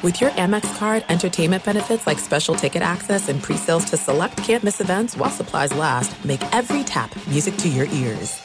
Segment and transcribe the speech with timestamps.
[0.00, 4.80] With your Amex card, entertainment benefits like special ticket access and pre-sales to select campus
[4.80, 8.40] events while supplies last, make every tap music to your ears.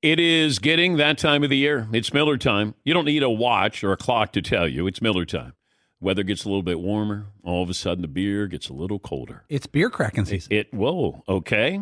[0.00, 1.86] It is getting that time of the year.
[1.92, 2.74] It's Miller time.
[2.84, 4.86] You don't need a watch or a clock to tell you.
[4.86, 5.52] It's Miller time.
[6.00, 7.26] Weather gets a little bit warmer.
[7.42, 9.44] All of a sudden, the beer gets a little colder.
[9.50, 10.52] It's beer cracking season.
[10.52, 11.80] It, it whoa, okay.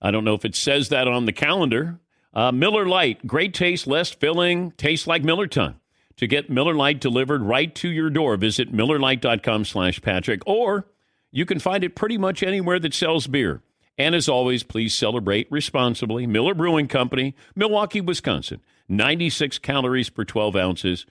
[0.00, 2.00] I don't know if it says that on the calendar.
[2.32, 5.80] Uh, Miller Lite, great taste, less filling, tastes like Miller time.
[6.18, 10.86] To get Miller Lite delivered right to your door, visit MillerLite.com slash Patrick, or
[11.32, 13.62] you can find it pretty much anywhere that sells beer.
[13.98, 16.26] And as always, please celebrate responsibly.
[16.26, 18.60] Miller Brewing Company, Milwaukee, Wisconsin.
[18.88, 21.06] 96 calories per 12 ounces.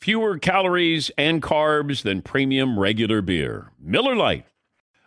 [0.00, 3.70] Fewer calories and carbs than premium regular beer.
[3.78, 4.46] Miller Lite.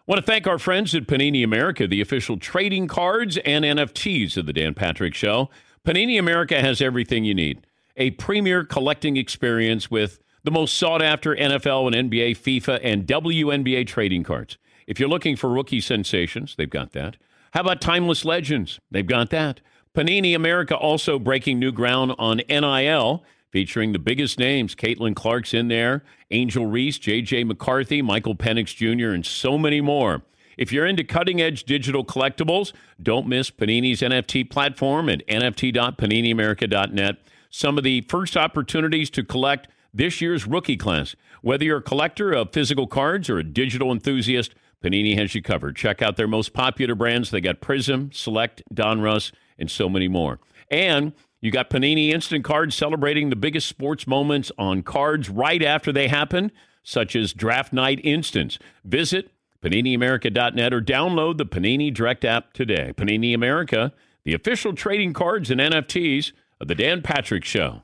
[0.07, 4.45] Want to thank our friends at Panini America, the official trading cards and NFTs of
[4.45, 5.49] the Dan Patrick Show.
[5.85, 7.66] Panini America has everything you need
[7.97, 13.85] a premier collecting experience with the most sought after NFL and NBA, FIFA, and WNBA
[13.85, 14.57] trading cards.
[14.85, 17.17] If you're looking for rookie sensations, they've got that.
[17.51, 18.79] How about timeless legends?
[18.89, 19.59] They've got that.
[19.93, 24.75] Panini America also breaking new ground on NIL, featuring the biggest names.
[24.75, 27.45] Caitlin Clark's in there, Angel Reese, J.J.
[27.45, 30.21] McCarthy, Michael Penix Jr., and so many more.
[30.57, 37.17] If you're into cutting edge digital collectibles, don't miss Panini's NFT platform at nft.paniniamerica.net
[37.49, 41.15] some of the first opportunities to collect this year's rookie class.
[41.41, 44.53] Whether you're a collector of physical cards or a digital enthusiast,
[44.83, 45.75] Panini has you covered.
[45.75, 47.31] Check out their most popular brands.
[47.31, 50.39] They got Prism, Select, Donruss, and so many more.
[50.69, 55.91] And you got Panini Instant Cards celebrating the biggest sports moments on cards right after
[55.91, 56.51] they happen,
[56.83, 58.59] such as Draft Night Instance.
[58.83, 59.31] Visit
[59.63, 62.93] PaniniAmerica.net or download the Panini Direct app today.
[62.95, 67.83] Panini America, the official trading cards and NFTs of The Dan Patrick Show.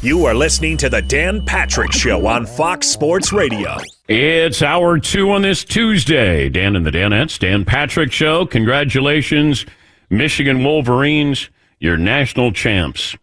[0.00, 3.76] You are listening to The Dan Patrick Show on Fox Sports Radio.
[4.08, 6.48] It's hour two on this Tuesday.
[6.48, 8.46] Dan and the Danettes, Dan Patrick Show.
[8.46, 9.66] Congratulations,
[10.10, 11.50] Michigan Wolverines,
[11.80, 13.16] your national champs.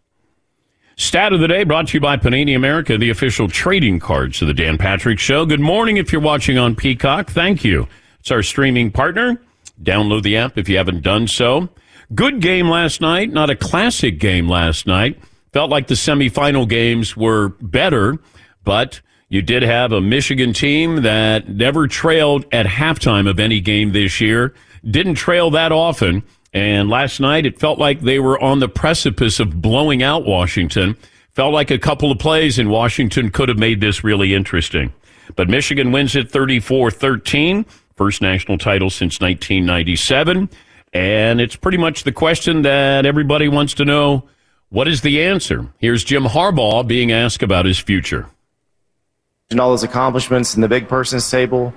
[0.98, 4.48] Stat of the day brought to you by Panini America, the official trading cards of
[4.48, 5.46] the Dan Patrick Show.
[5.46, 7.32] Good morning if you're watching on Peacock.
[7.32, 7.88] Thank you.
[8.20, 9.42] It's our streaming partner.
[9.82, 11.70] Download the app if you haven't done so.
[12.14, 15.18] Good game last night, not a classic game last night.
[15.54, 18.18] Felt like the semifinal games were better,
[18.66, 19.00] but
[19.30, 24.20] you did have a Michigan team that never trailed at halftime of any game this
[24.20, 24.54] year.
[24.84, 26.24] Didn't trail that often.
[26.54, 30.98] And last night, it felt like they were on the precipice of blowing out Washington.
[31.34, 34.92] Felt like a couple of plays in Washington could have made this really interesting.
[35.38, 40.50] But Michigan wins it 34 13, first national title since 1997.
[40.94, 44.28] And it's pretty much the question that everybody wants to know
[44.70, 45.68] what is the answer?
[45.80, 48.30] Here's Jim Harbaugh being asked about his future.
[49.50, 51.74] And all those accomplishments and the big person's table,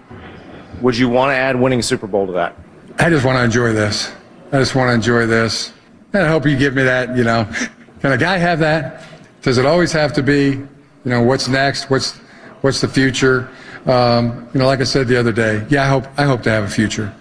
[0.80, 2.56] would you want to add winning a Super Bowl to that?
[2.98, 4.12] I just want to enjoy this.
[4.52, 5.72] I just want to enjoy this.
[6.12, 7.48] And I hope you give me that, you know.
[8.00, 9.02] Can a guy have that?
[9.42, 10.68] Does it always have to be, you
[11.04, 11.90] know, what's next?
[11.90, 12.12] What's
[12.60, 13.50] what's the future?
[13.86, 16.50] Um, you know, like I said the other day, yeah, I hope I hope to
[16.50, 17.12] have a future.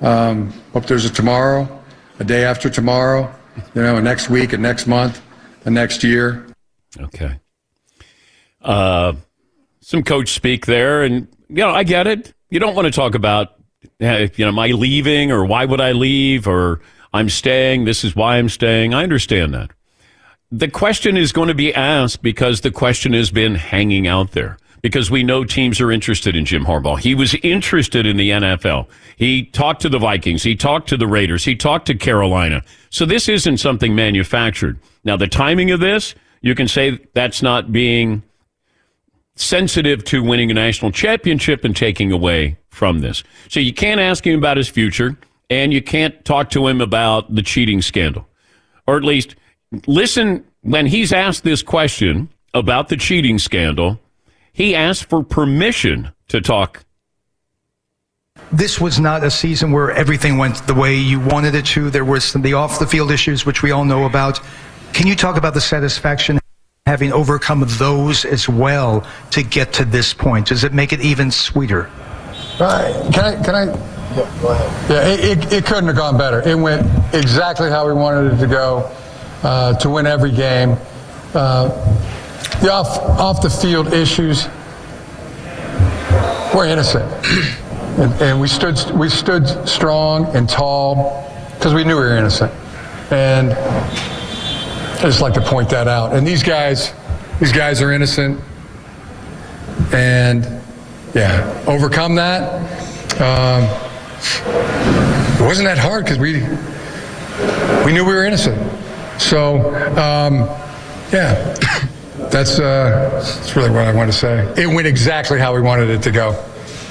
[0.00, 1.82] Um, hope there's a tomorrow,
[2.18, 3.32] a day after tomorrow,
[3.74, 5.20] you know, a next week, and next month,
[5.64, 6.46] and next year.
[6.98, 7.40] Okay.
[8.62, 9.14] Uh,
[9.80, 12.34] some coach speak there, and you know, I get it.
[12.50, 13.54] You don't want to talk about,
[13.98, 16.80] you know, am I leaving or why would I leave or
[17.12, 17.84] I'm staying.
[17.84, 18.94] This is why I'm staying.
[18.94, 19.70] I understand that.
[20.50, 24.56] The question is going to be asked because the question has been hanging out there
[24.82, 26.98] because we know teams are interested in Jim Harbaugh.
[26.98, 28.86] He was interested in the NFL.
[29.16, 30.42] He talked to the Vikings.
[30.42, 31.44] He talked to the Raiders.
[31.44, 32.62] He talked to Carolina.
[32.90, 34.78] So this isn't something manufactured.
[35.04, 38.22] Now, the timing of this, you can say that's not being
[39.34, 43.22] sensitive to winning a national championship and taking away from this.
[43.48, 45.16] So you can't ask him about his future
[45.50, 48.26] and you can't talk to him about the cheating scandal.
[48.86, 49.36] Or at least
[49.86, 54.00] listen when he's asked this question about the cheating scandal
[54.58, 56.84] he asked for permission to talk.
[58.50, 61.90] This was not a season where everything went the way you wanted it to.
[61.90, 64.40] There was some, the off the field issues, which we all know about.
[64.92, 66.40] Can you talk about the satisfaction
[66.86, 70.48] having overcome those as well to get to this point?
[70.48, 71.88] Does it make it even sweeter?
[72.58, 72.92] Right.
[73.14, 73.42] Can I?
[73.44, 73.64] Can I?
[73.66, 74.90] Yeah, go ahead.
[74.90, 76.42] Yeah, it, it, it couldn't have gone better.
[76.42, 76.84] It went
[77.14, 78.90] exactly how we wanted it to go,
[79.44, 80.76] uh, to win every game.
[81.32, 81.68] Uh,
[82.60, 84.48] the off, off the field issues,
[86.54, 87.06] we're innocent.
[87.98, 92.52] And, and, we stood we stood strong and tall because we knew we were innocent.
[93.10, 96.14] And I just like to point that out.
[96.14, 96.94] And these guys,
[97.40, 98.40] these guys are innocent.
[99.92, 100.44] And
[101.12, 102.62] yeah, overcome that.
[103.20, 103.64] Um,
[105.40, 106.34] it wasn't that hard because we
[107.84, 108.58] we knew we were innocent.
[109.20, 110.46] So um,
[111.12, 111.56] yeah,
[112.30, 114.40] that's uh, that's really what I want to say.
[114.56, 116.32] It went exactly how we wanted it to go.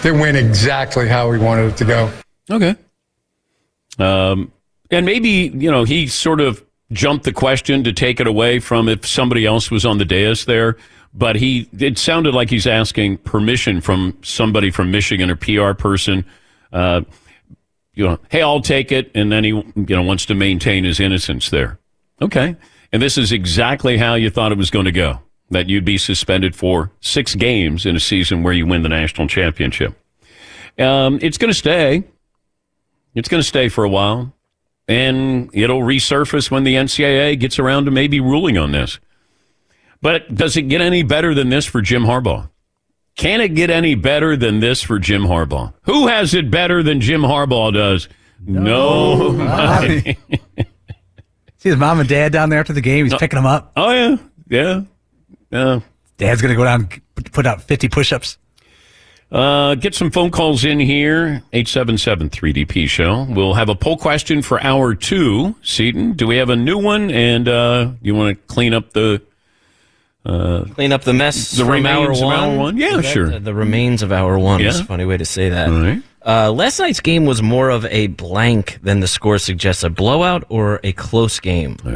[0.03, 2.11] It went exactly how we wanted it to go.
[2.49, 2.75] Okay.
[3.99, 4.51] Um,
[4.91, 8.87] and maybe you know he sort of jumped the question to take it away from
[8.87, 10.77] if somebody else was on the dais there.
[11.13, 16.25] But he, it sounded like he's asking permission from somebody from Michigan or PR person.
[16.71, 17.01] Uh,
[17.93, 20.99] you know, hey, I'll take it, and then he, you know, wants to maintain his
[20.99, 21.79] innocence there.
[22.21, 22.55] Okay,
[22.91, 25.19] and this is exactly how you thought it was going to go.
[25.49, 29.27] That you'd be suspended for six games in a season where you win the national
[29.27, 29.97] championship.
[30.77, 32.03] Um, it's going to stay.
[33.15, 34.33] It's going to stay for a while
[34.87, 38.99] and it'll resurface when the NCAA gets around to maybe ruling on this.
[40.01, 42.49] But does it get any better than this for Jim Harbaugh?
[43.15, 45.73] Can it get any better than this for Jim Harbaugh?
[45.83, 48.07] Who has it better than Jim Harbaugh does?
[48.45, 49.31] No.
[51.57, 53.05] See his mom and dad down there after the game.
[53.05, 53.71] He's picking them up.
[53.75, 54.17] Oh yeah,
[54.47, 54.81] yeah,
[55.51, 55.79] yeah.
[56.17, 58.37] Dad's gonna go down and put out fifty push-ups.
[59.29, 61.43] Uh, get some phone calls in here.
[61.51, 63.23] 877-3DP show.
[63.29, 65.53] We'll have a poll question for hour two.
[65.61, 67.11] Seton, do we have a new one?
[67.11, 69.21] And uh, you want to clean up the
[70.25, 72.35] uh, clean up the mess the from hour remains of one?
[72.39, 72.77] hour one?
[72.77, 73.29] Yeah, That- sure.
[73.31, 75.69] The, the remains of hour one is a funny way to say that.
[75.69, 76.01] All right.
[76.25, 79.83] Uh, last night's game was more of a blank than the score suggests.
[79.83, 81.77] A blowout or a close game.
[81.85, 81.91] All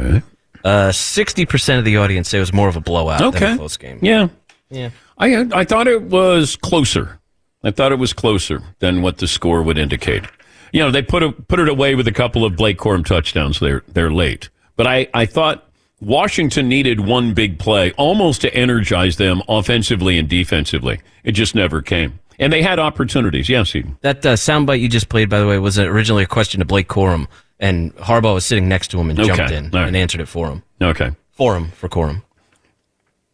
[0.64, 0.70] right.
[0.70, 3.52] Uh, Sixty percent of the audience say it was more of a blowout than Okay.
[3.54, 3.98] a close game.
[4.02, 4.28] Yeah.
[4.70, 4.90] Yeah.
[5.18, 7.18] I I thought it was closer.
[7.62, 10.24] I thought it was closer than what the score would indicate.
[10.72, 13.60] You know, they put a, put it away with a couple of Blake Corum touchdowns.
[13.60, 15.68] They're they're late, but I I thought
[16.00, 21.00] Washington needed one big play almost to energize them offensively and defensively.
[21.22, 23.48] It just never came, and they had opportunities.
[23.48, 23.96] Yes, Eden.
[24.00, 26.88] That uh, soundbite you just played, by the way, was originally a question to Blake
[26.88, 27.28] Corum,
[27.62, 29.34] and Harbaugh was sitting next to him and Okay.
[29.34, 29.86] jumped in right.
[29.86, 30.62] and answered it for him.
[30.82, 31.12] Okay.
[31.30, 32.22] For him, for Corum.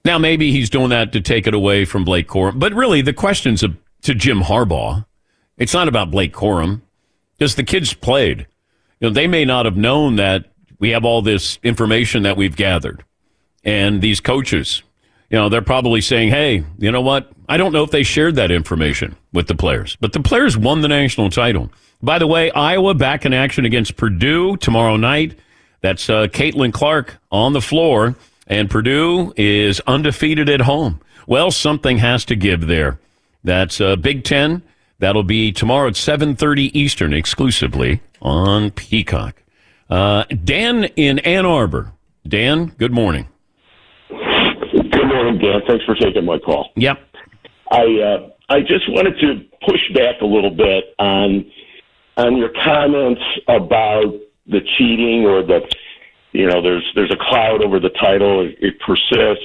[0.05, 3.13] Now maybe he's doing that to take it away from Blake Corum, but really the
[3.13, 3.71] question's a,
[4.03, 5.05] to Jim Harbaugh.
[5.57, 6.83] It's not about Blake Corum
[7.37, 8.47] because the kids played.
[9.01, 10.47] You know, they may not have known that
[10.79, 13.05] we have all this information that we've gathered,
[13.65, 14.83] and these coaches,
[15.31, 17.31] you know, they're probably saying, "Hey, you know what?
[17.49, 20.81] I don't know if they shared that information with the players, but the players won
[20.83, 21.71] the national title."
[22.03, 25.39] By the way, Iowa back in action against Purdue tomorrow night.
[25.81, 28.17] That's uh, Caitlin Clark on the floor,
[28.47, 31.01] and Purdue is undefeated at home.
[31.27, 32.99] Well, something has to give there.
[33.45, 34.63] That's uh, Big Ten.
[35.01, 39.43] That'll be tomorrow at 7:30 Eastern, exclusively on Peacock.
[39.91, 41.93] Uh, Dan in Ann Arbor.
[42.27, 43.29] Dan, good morning.
[44.09, 45.61] Good morning, Dan.
[45.67, 46.71] Thanks for taking my call.
[46.77, 46.99] Yep.
[47.71, 51.51] I uh, I just wanted to push back a little bit on
[52.19, 54.13] on your comments about
[54.47, 55.61] the cheating or the
[56.33, 58.45] you know there's there's a cloud over the title.
[58.45, 59.45] It, it persists,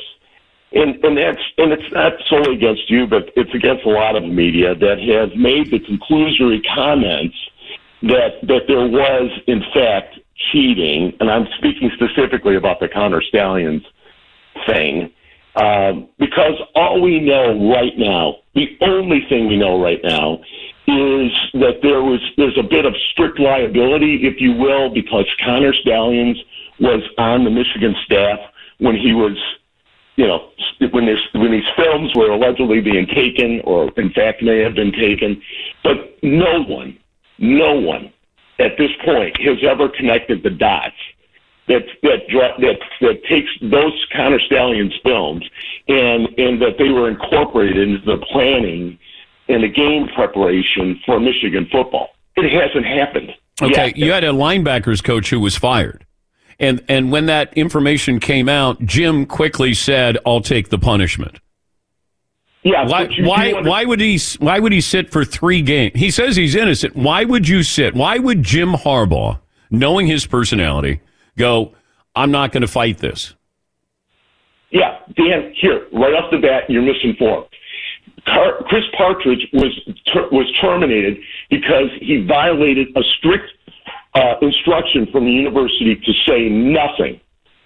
[0.74, 4.24] and and that's and it's not solely against you, but it's against a lot of
[4.24, 7.38] media that has made the conclusory comments
[8.02, 10.20] that that there was in fact
[10.52, 13.84] cheating, and I'm speaking specifically about the Connor Stalions
[14.66, 15.12] thing.
[15.56, 20.40] Um, because all we know right now, the only thing we know right now,
[20.88, 25.74] is that there was there's a bit of strict liability, if you will, because Connor
[25.74, 26.38] Stalions
[26.80, 28.40] was on the Michigan staff
[28.80, 29.38] when he was,
[30.18, 30.50] you know,
[30.92, 34.92] when this when these films were allegedly being taken, or in fact may have been
[34.92, 35.42] taken,
[35.84, 36.98] but no one,
[37.38, 38.12] no one
[38.60, 40.96] at this point has ever connected the dots
[41.68, 45.44] that that that that takes those Connor Stalions films
[45.88, 49.00] and and that they were incorporated into the planning
[49.48, 52.10] and the game preparation for Michigan football.
[52.36, 53.32] It hasn't happened.
[53.62, 53.98] Okay, yet.
[53.98, 56.06] you had a linebackers coach who was fired.
[56.60, 61.40] And and when that information came out, Jim quickly said, "I'll take the punishment."
[62.64, 62.88] yeah.
[62.88, 65.94] Why why under- why would he why would he sit for 3 games?
[65.96, 66.96] He says he's innocent.
[66.96, 67.94] Why would you sit?
[67.94, 71.02] Why would Jim Harbaugh, knowing his personality,
[71.38, 71.74] go,
[72.16, 73.36] "I'm not going to fight this."
[74.72, 77.46] Yeah, Dan, here, right off the bat, you're misinformed.
[78.26, 79.80] Chris Partridge was
[80.14, 81.18] ter- was terminated
[81.50, 83.52] because he violated a strict
[84.16, 87.20] uh, instruction from the university to say nothing,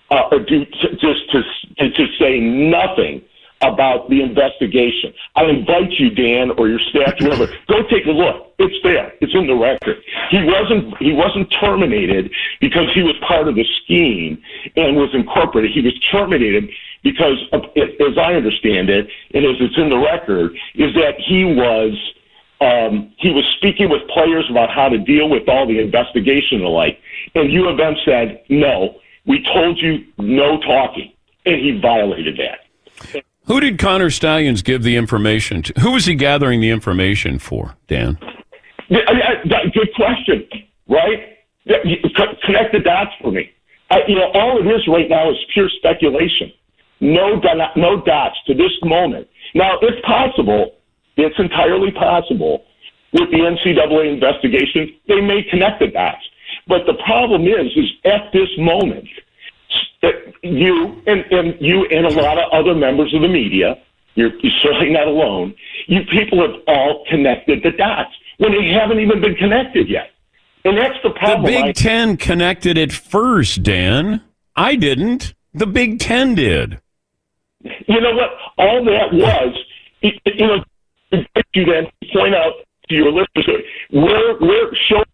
[0.09, 1.43] uh, or do, to, just to,
[1.77, 3.21] to to say nothing
[3.61, 5.13] about the investigation.
[5.35, 8.53] I invite you, Dan, or your staff, whoever, go take a look.
[8.59, 9.13] It's there.
[9.21, 9.97] It's in the record.
[10.29, 14.41] He wasn't he wasn't terminated because he was part of the scheme
[14.75, 15.71] and was incorporated.
[15.71, 16.69] He was terminated
[17.11, 21.93] because as I understand it, and as it's in the record, is that he was
[22.59, 26.65] um, he was speaking with players about how to deal with all the investigation and
[26.65, 26.99] the like,
[27.35, 28.95] and U of M said no.
[29.25, 31.11] We told you no talking,
[31.45, 33.23] and he violated that.
[33.45, 35.79] Who did Connor Stalions give the information to?
[35.79, 38.17] Who was he gathering the information for, Dan?
[38.89, 40.45] Yeah, I- I- Good question,
[40.87, 41.37] right?
[41.65, 43.49] Yeah, you- co- Connect the dots for me.
[43.89, 46.51] I, you know, all it is right now is pure speculation.
[46.99, 47.39] No,
[47.75, 49.27] no dots to this moment.
[49.53, 50.75] Now, it's possible.
[51.15, 52.65] It's entirely possible
[53.13, 56.23] with the NCAA investigation, they may connect the dots.
[56.67, 59.07] But the problem is, is at this moment,
[60.01, 60.13] that
[60.43, 63.75] you and, and you and a lot of other members of the media,
[64.15, 65.55] you're, you're certainly not alone.
[65.87, 70.11] You people have all connected the dots when they haven't even been connected yet,
[70.65, 71.45] and that's the problem.
[71.45, 71.51] The.
[71.51, 74.21] Big I- Ten connected it first, Dan.
[74.55, 75.33] I didn't.
[75.53, 76.79] The Big Ten did.
[77.87, 78.29] You know what?
[78.57, 79.55] All that was,
[80.01, 80.63] you know,
[81.53, 82.53] you then point out
[82.89, 85.05] to your listeners, we're we're showing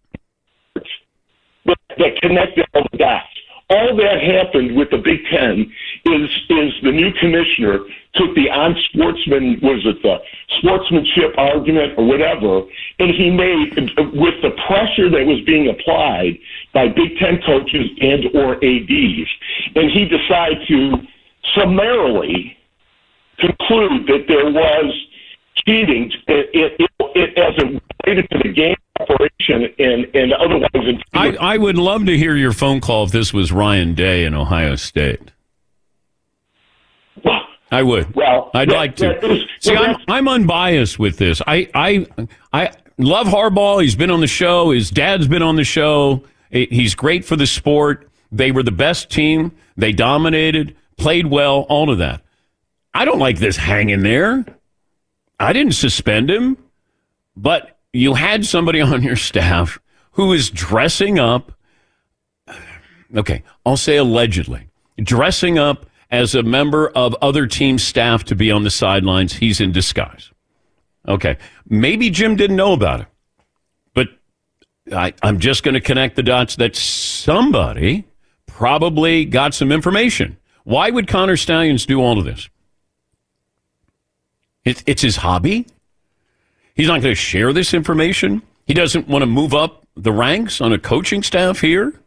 [1.65, 3.27] that, connected all the dots.
[3.69, 5.71] All that happened with the Big Ten
[6.05, 7.79] is is the new commissioner
[8.13, 10.17] took the on-sportsman was it the
[10.59, 12.61] sportsmanship argument or whatever,
[12.99, 13.73] and he made
[14.13, 16.37] with the pressure that was being applied
[16.73, 19.29] by Big Ten coaches and or ads,
[19.75, 21.07] and he decided to
[21.55, 22.57] summarily
[23.39, 24.93] conclude that there was
[25.65, 31.01] cheating it, it, it, it, as it related to the game operation and, and otherwise.
[31.13, 34.33] I, I would love to hear your phone call if this was Ryan Day in
[34.33, 35.31] Ohio State.
[37.71, 38.13] I would.
[38.15, 39.31] Well, I'd that- like to.
[39.31, 41.41] is- See, well, I'm, I'm unbiased with this.
[41.47, 42.05] I, I,
[42.51, 43.81] I love Harbaugh.
[43.81, 44.71] He's been on the show.
[44.71, 46.23] His dad's been on the show.
[46.51, 48.09] He's great for the sport.
[48.31, 49.53] They were the best team.
[49.75, 52.21] They dominated, played well, all of that.
[52.93, 54.45] I don't like this hanging there.
[55.39, 56.57] I didn't suspend him,
[57.35, 59.79] but you had somebody on your staff
[60.11, 61.51] who is dressing up.
[63.15, 68.51] Okay, I'll say allegedly, dressing up as a member of other team staff to be
[68.51, 69.33] on the sidelines.
[69.33, 70.31] He's in disguise.
[71.07, 73.07] Okay, maybe Jim didn't know about it,
[73.93, 74.07] but
[74.91, 78.05] I, I'm just going to connect the dots that somebody
[78.47, 80.37] probably got some information.
[80.63, 82.49] Why would Connor Stalions do all of this?
[84.63, 85.67] It, it's his hobby.
[86.75, 88.41] He's not going to share this information.
[88.65, 91.99] He doesn't want to move up the ranks on a coaching staff here.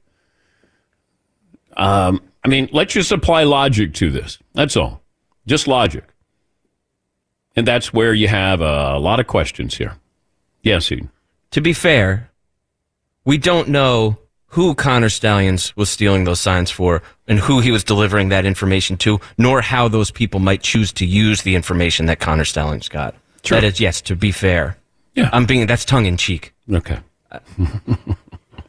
[1.76, 4.38] Um, I mean, let's just apply logic to this.
[4.54, 5.02] That's all.
[5.46, 6.04] Just logic.
[7.54, 9.96] And that's where you have a lot of questions here.
[10.62, 10.90] Yes.
[11.50, 12.30] To be fair,
[13.24, 17.84] we don't know who Connor Stalions was stealing those signs for and who he was
[17.84, 22.20] delivering that information to, nor how those people might choose to use the information that
[22.20, 23.14] Connor Stalions got.
[23.48, 24.76] That is, yes, to be fair.
[25.14, 25.30] Yeah.
[25.32, 26.52] I'm being, that's tongue in cheek.
[26.72, 26.98] Okay.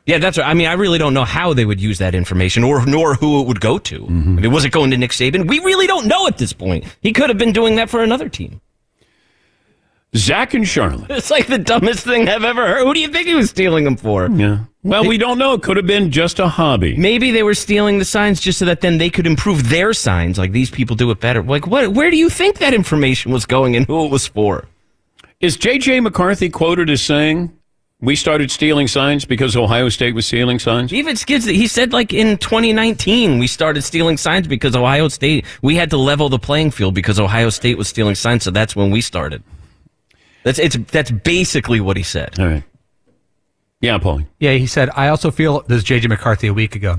[0.08, 0.48] Yeah, that's right.
[0.48, 3.42] I mean, I really don't know how they would use that information or nor who
[3.42, 4.00] it would go to.
[4.00, 4.38] Mm-hmm.
[4.38, 5.50] I mean, was it going to Nick Saban?
[5.50, 6.86] We really don't know at this point.
[7.02, 8.62] He could have been doing that for another team.
[10.16, 11.12] Zach and Charlotte.
[11.18, 12.86] It's like the dumbest thing I've ever heard.
[12.86, 14.30] Who do you think he was stealing them for?
[14.30, 14.60] Yeah.
[14.84, 15.54] Well, we don't know.
[15.54, 16.96] It could have been just a hobby.
[16.96, 20.38] Maybe they were stealing the signs just so that then they could improve their signs.
[20.38, 21.44] Like these people do it better.
[21.44, 21.90] Like what?
[21.90, 24.66] Where do you think that information was going and who it was for?
[25.42, 26.00] Is J.J.
[26.00, 27.52] McCarthy quoted as saying,
[28.00, 30.94] we started stealing signs because Ohio State was stealing signs?
[30.94, 31.46] Even skids.
[31.46, 35.46] He said like in 2019 we started stealing signs because Ohio State.
[35.62, 38.44] We had to level the playing field because Ohio State was stealing signs.
[38.44, 39.44] So that's when we started.
[40.48, 42.40] That's it's that's basically what he said.
[42.40, 42.64] All right.
[43.82, 44.28] Yeah, Paulie.
[44.40, 46.08] Yeah, he said, I also feel, this is J.J.
[46.08, 46.96] McCarthy a week ago.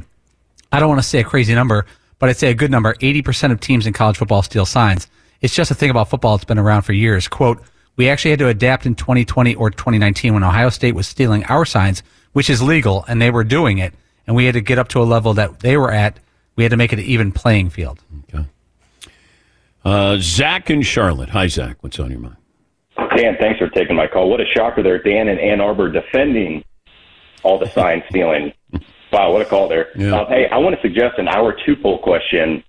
[0.71, 1.87] I don't want to say a crazy number,
[2.19, 2.93] but I'd say a good number.
[2.97, 5.09] 80% of teams in college football steal signs.
[5.40, 7.26] It's just a thing about football that's been around for years.
[7.26, 7.62] Quote,
[7.97, 11.64] we actually had to adapt in 2020 or 2019 when Ohio State was stealing our
[11.64, 12.02] signs,
[12.35, 13.95] which is legal, and they were doing it.
[14.26, 16.21] And we had to get up to a level that they were at.
[16.55, 18.05] We had to make it an even playing field.
[19.85, 21.31] Uh, Zach and Charlotte.
[21.31, 21.78] Hi, Zach.
[21.81, 22.37] What's on your mind?
[23.19, 24.31] Dan, thanks for taking my call.
[24.31, 25.03] What a shocker there.
[25.03, 26.63] Dan in Ann Arbor defending
[27.43, 28.53] all the sign stealing.
[29.13, 29.89] Wow, what a call there.
[29.97, 30.15] Yeah.
[30.21, 32.63] Uh, hey, I want to suggest an hour two poll question.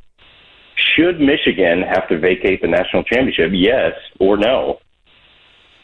[0.95, 3.51] Should Michigan have to vacate the national championship?
[3.53, 4.79] Yes or no?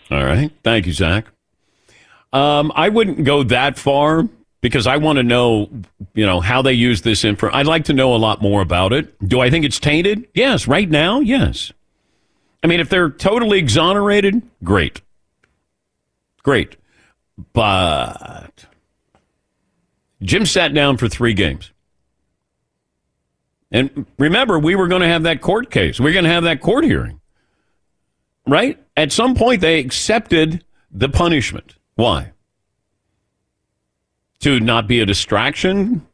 [0.10, 0.52] All right.
[0.64, 1.28] Thank you, Zach.
[2.34, 4.28] Um, I wouldn't go that far
[4.62, 5.70] because I want to know,
[6.16, 7.52] you know, how they use this info.
[7.52, 9.16] I'd like to know a lot more about it.
[9.28, 10.28] Do I think it's tainted?
[10.34, 10.68] Yes.
[10.68, 11.72] Right now, yes.
[12.66, 15.02] I mean, if they're totally exonerated, great.
[16.42, 16.78] Great.
[17.54, 18.66] But
[20.24, 21.72] Jim sat down for three games.
[23.72, 26.00] And remember, we were going to have that court case.
[26.00, 27.22] We are going to have that court hearing.
[28.48, 28.84] Right?
[28.98, 31.76] At some point, they accepted the punishment.
[31.94, 32.32] Why?
[34.40, 36.08] To not be a distraction?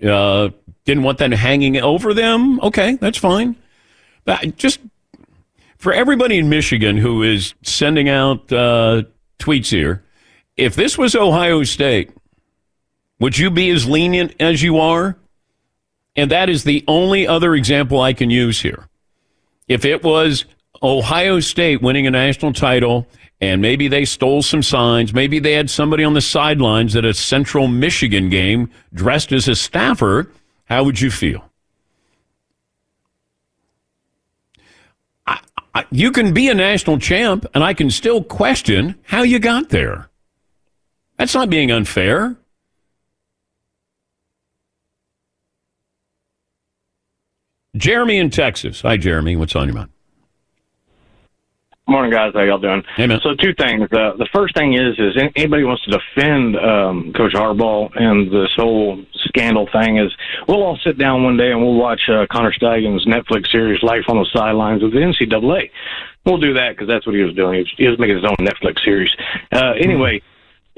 [0.00, 0.50] Uh,
[0.84, 2.60] didn't want that hanging over them?
[2.60, 3.56] Okay, that's fine.
[4.24, 4.78] But just
[5.78, 9.02] for everybody in Michigan who is sending out uh,
[9.38, 10.04] tweets here,
[10.56, 12.10] if this was Ohio State,
[13.20, 15.16] would you be as lenient as you are?
[16.16, 18.88] And that is the only other example I can use here.
[19.68, 20.44] If it was
[20.82, 23.06] Ohio State winning a national title
[23.40, 27.14] and maybe they stole some signs, maybe they had somebody on the sidelines at a
[27.14, 30.32] Central Michigan game dressed as a staffer,
[30.64, 31.48] how would you feel?
[35.26, 39.38] I, I, you can be a national champ, and I can still question how you
[39.38, 40.08] got there.
[41.16, 42.36] That's not being unfair.
[47.76, 48.80] Jeremy in Texas.
[48.82, 49.36] Hi, Jeremy.
[49.36, 49.90] What's on your mind?
[51.88, 52.32] Morning, guys.
[52.34, 52.82] How y'all doing?
[52.96, 53.18] Hey, man.
[53.22, 53.84] So, two things.
[53.84, 58.52] Uh, the first thing is, is anybody wants to defend um, Coach Harbaugh and this
[58.56, 60.12] whole scandal thing is,
[60.46, 64.04] we'll all sit down one day and we'll watch uh, Connor Stalions' Netflix series "Life
[64.08, 65.70] on the Sidelines" of the NCAA.
[66.26, 67.54] We'll do that because that's what he was doing.
[67.54, 69.10] He was, he was making his own Netflix series.
[69.50, 70.20] Uh, anyway,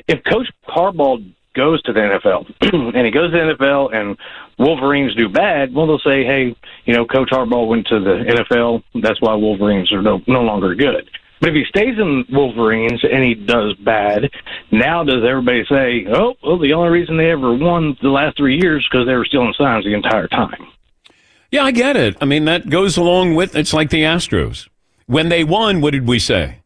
[0.07, 2.47] if Coach Harbaugh goes to the NFL
[2.95, 4.17] and he goes to the NFL and
[4.59, 6.55] Wolverines do bad, well, they'll say, hey,
[6.85, 8.83] you know, Coach Harbaugh went to the NFL.
[9.03, 11.11] That's why Wolverines are no, no longer good.
[11.41, 14.31] But if he stays in Wolverines and he does bad,
[14.71, 18.61] now does everybody say, oh, well, the only reason they ever won the last three
[18.61, 20.67] years because they were stealing signs the entire time?
[21.51, 22.17] Yeah, I get it.
[22.21, 24.69] I mean, that goes along with it's like the Astros.
[25.07, 26.59] When they won, what did we say?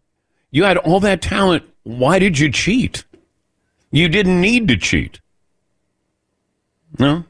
[0.50, 1.64] You had all that talent.
[1.85, 3.05] Why did you cheat?
[3.95, 5.21] You didn't need to cheat.
[6.99, 7.25] No?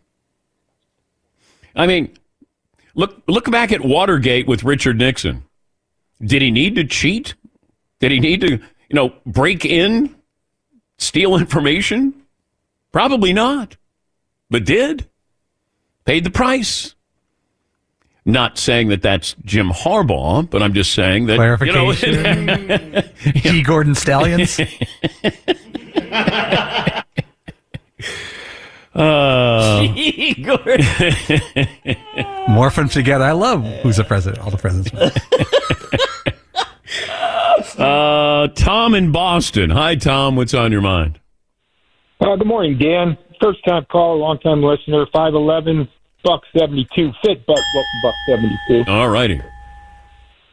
[1.76, 2.16] I mean,
[2.94, 5.44] look look back at Watergate with Richard Nixon.
[6.22, 7.34] Did he need to cheat?
[8.00, 8.60] Did he need to, you
[8.92, 10.16] know, break in,
[10.96, 12.14] steal information?
[12.92, 13.76] Probably not.
[14.48, 15.06] But did.
[16.06, 16.94] Paid the price.
[18.24, 22.24] Not saying that that's Jim Harbaugh, but I'm just saying that Clarification.
[22.24, 23.02] You know,
[23.34, 23.62] G.
[23.62, 24.58] Gordon Stalions.
[28.96, 29.80] Uh,
[32.46, 33.24] Morph them together.
[33.24, 34.40] I love who's the president.
[34.44, 34.94] All the presidents.
[37.78, 39.70] uh, Tom in Boston.
[39.70, 40.36] Hi, Tom.
[40.36, 41.18] What's on your mind?
[42.20, 43.18] Uh, good morning, Dan.
[43.42, 45.06] First time caller, long time listener.
[45.12, 45.88] Five eleven,
[46.22, 47.58] buck seventy two, fit buck
[48.04, 48.84] buck seventy two.
[48.86, 49.40] All righty.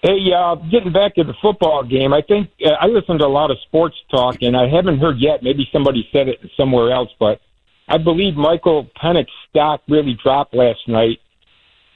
[0.02, 3.28] Hey, uh, getting back to the football game, I think uh, I listen to a
[3.28, 5.44] lot of sports talk, and I haven't heard yet.
[5.44, 7.40] Maybe somebody said it somewhere else, but
[7.92, 11.20] I believe Michael Penix's stock really dropped last night.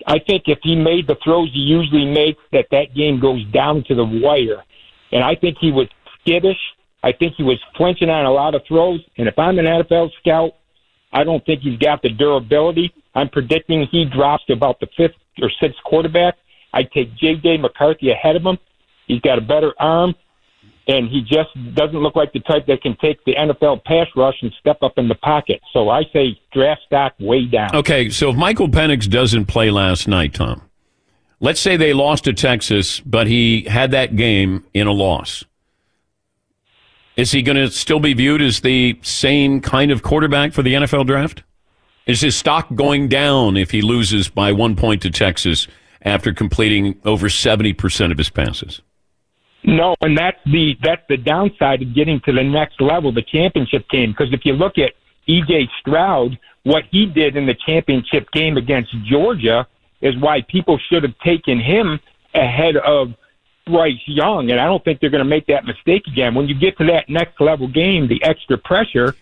[0.06, 3.86] I think if he made the throws he usually makes, that that game goes down
[3.88, 4.62] to the wire.
[5.14, 5.88] And I think he was
[6.20, 6.60] skittish.
[7.02, 9.00] I think he was flinching on a lot of throws.
[9.18, 10.56] And if I'm an NFL scout,
[11.14, 12.94] I don't think he's got the durability.
[13.16, 16.36] I'm predicting he drops to about the fifth or sixth quarterback.
[16.74, 17.60] I take J.J.
[17.60, 18.58] McCarthy ahead of him.
[19.08, 20.14] He's got a better arm,
[20.88, 24.36] and he just doesn't look like the type that can take the NFL pass rush
[24.42, 25.62] and step up in the pocket.
[25.74, 27.76] So I say draft stock way down.
[27.76, 30.62] Okay, so if Michael Penix doesn't play last night, Tom,
[31.40, 35.44] let's say they lost to Texas, but he had that game in a loss.
[37.16, 40.74] Is he going to still be viewed as the same kind of quarterback for the
[40.74, 41.44] NFL draft?
[42.06, 45.68] Is his stock going down if he loses by one point to Texas
[46.02, 48.82] after completing over 70% of his passes?
[49.68, 53.90] No, and that's the that's the downside of getting to the next level, the championship
[53.90, 54.12] game.
[54.12, 54.94] Because if you look at
[55.28, 59.68] CJ Stroud, what he did in the championship game against Georgia
[60.02, 62.00] is why people should have taken him
[62.36, 63.14] ahead of
[63.66, 66.36] Bryce Young, and I don't think they're going to make that mistake again.
[66.36, 69.16] When you get to that next level game, the extra pressure,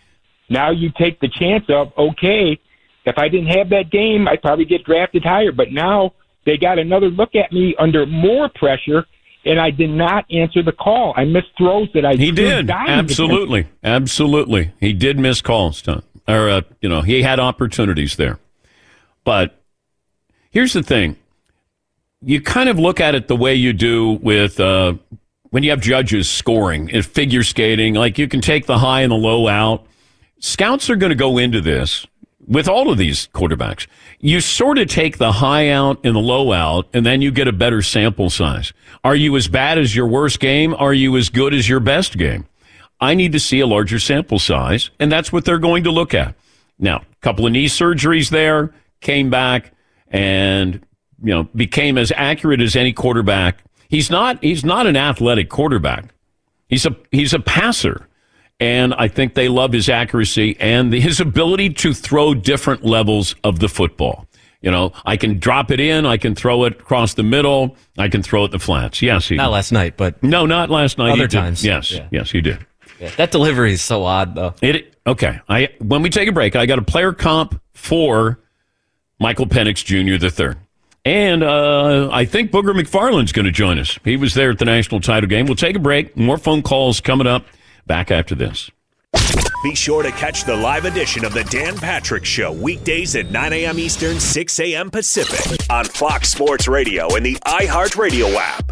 [0.49, 2.59] now you take the chance of okay,
[3.05, 5.53] if I didn't have that game, I'd probably get drafted higher.
[5.53, 6.13] But now
[6.45, 9.05] they got another look at me under more pressure,
[9.45, 11.13] and I did not answer the call.
[11.15, 12.69] I missed throws that I He did.
[12.69, 13.67] Absolutely.
[13.83, 14.71] Absolutely.
[14.79, 16.03] He did miss calls, Tom.
[16.27, 18.39] Or, uh, you know, he had opportunities there.
[19.23, 19.61] But
[20.51, 21.17] here's the thing
[22.21, 24.93] you kind of look at it the way you do with uh,
[25.49, 27.95] when you have judges scoring in figure skating.
[27.95, 29.85] Like you can take the high and the low out.
[30.39, 32.05] Scouts are going to go into this
[32.47, 33.87] with all of these quarterbacks.
[34.19, 37.47] You sort of take the high out and the low out, and then you get
[37.47, 38.73] a better sample size.
[39.03, 40.73] Are you as bad as your worst game?
[40.75, 42.45] Are you as good as your best game?
[42.99, 46.13] I need to see a larger sample size, and that's what they're going to look
[46.13, 46.35] at.
[46.79, 49.73] Now, a couple of knee surgeries there, came back,
[50.07, 50.75] and
[51.21, 53.63] you know became as accurate as any quarterback.
[53.89, 56.13] He's not he's not an athletic quarterback.
[56.67, 58.07] He's a he's a passer.
[58.59, 63.59] And I think they love his accuracy and his ability to throw different levels of
[63.59, 64.27] the football.
[64.61, 68.07] You know, I can drop it in, I can throw it across the middle, I
[68.07, 69.01] can throw it the flats.
[69.01, 71.09] Yes, he Not last night, but no, not last night.
[71.11, 71.31] Other He did.
[71.37, 71.65] times.
[71.65, 72.07] Yes, Yeah.
[72.11, 72.65] yes, he did.
[73.01, 74.53] Yeah, that delivery is so odd, though.
[74.61, 75.41] It okay.
[75.49, 78.39] I when we take a break, I got a player comp for
[79.19, 80.17] Michael Penix Jr.
[80.17, 80.57] the third,
[81.03, 83.99] and uh, I think Booger McFarland's going to join us.
[84.05, 85.45] He was there at the national title game.
[85.47, 86.15] We'll take a break.
[86.15, 87.45] More phone calls coming up.
[87.85, 88.71] Back after this.
[89.63, 93.53] Be sure to catch the live edition of the Dan Patrick Show weekdays at 9
[93.53, 93.79] a.m.
[93.79, 94.91] Eastern, 6 a.m.
[94.91, 98.71] Pacific on Fox Sports Radio and the iHeartRadio app.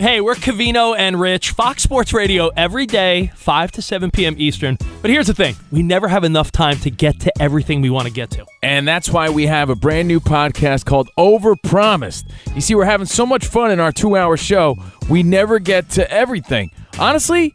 [0.00, 4.34] Hey, we're Covino and Rich, Fox Sports Radio every day, 5 to 7 p.m.
[4.38, 4.78] Eastern.
[5.02, 8.08] But here's the thing we never have enough time to get to everything we want
[8.08, 8.46] to get to.
[8.62, 12.24] And that's why we have a brand new podcast called Overpromised.
[12.54, 14.76] You see, we're having so much fun in our two hour show,
[15.10, 16.70] we never get to everything.
[16.98, 17.54] Honestly,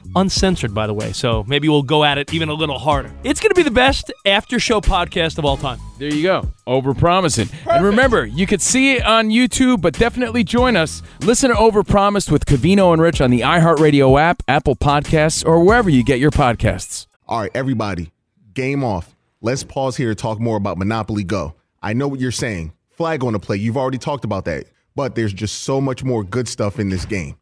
[0.15, 1.13] uncensored, by the way.
[1.13, 3.11] So maybe we'll go at it even a little harder.
[3.23, 5.79] It's going to be the best after show podcast of all time.
[5.97, 6.47] There you go.
[6.67, 7.53] Overpromising.
[7.67, 11.01] And remember, you could see it on YouTube, but definitely join us.
[11.21, 15.89] Listen to Overpromised with Covino and Rich on the iHeartRadio app, Apple Podcasts, or wherever
[15.89, 17.07] you get your podcasts.
[17.27, 18.11] All right, everybody,
[18.53, 19.15] game off.
[19.41, 21.55] Let's pause here to talk more about Monopoly Go.
[21.81, 22.73] I know what you're saying.
[22.91, 23.57] Flag on the play.
[23.57, 24.65] You've already talked about that.
[24.95, 27.37] But there's just so much more good stuff in this game.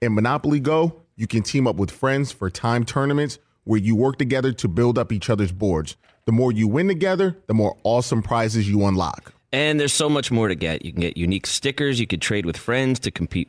[0.00, 4.18] In Monopoly Go, you can team up with friends for time tournaments where you work
[4.18, 5.96] together to build up each other's boards.
[6.24, 9.32] The more you win together, the more awesome prizes you unlock.
[9.52, 10.84] And there's so much more to get.
[10.84, 12.00] You can get unique stickers.
[12.00, 13.48] You could trade with friends to compete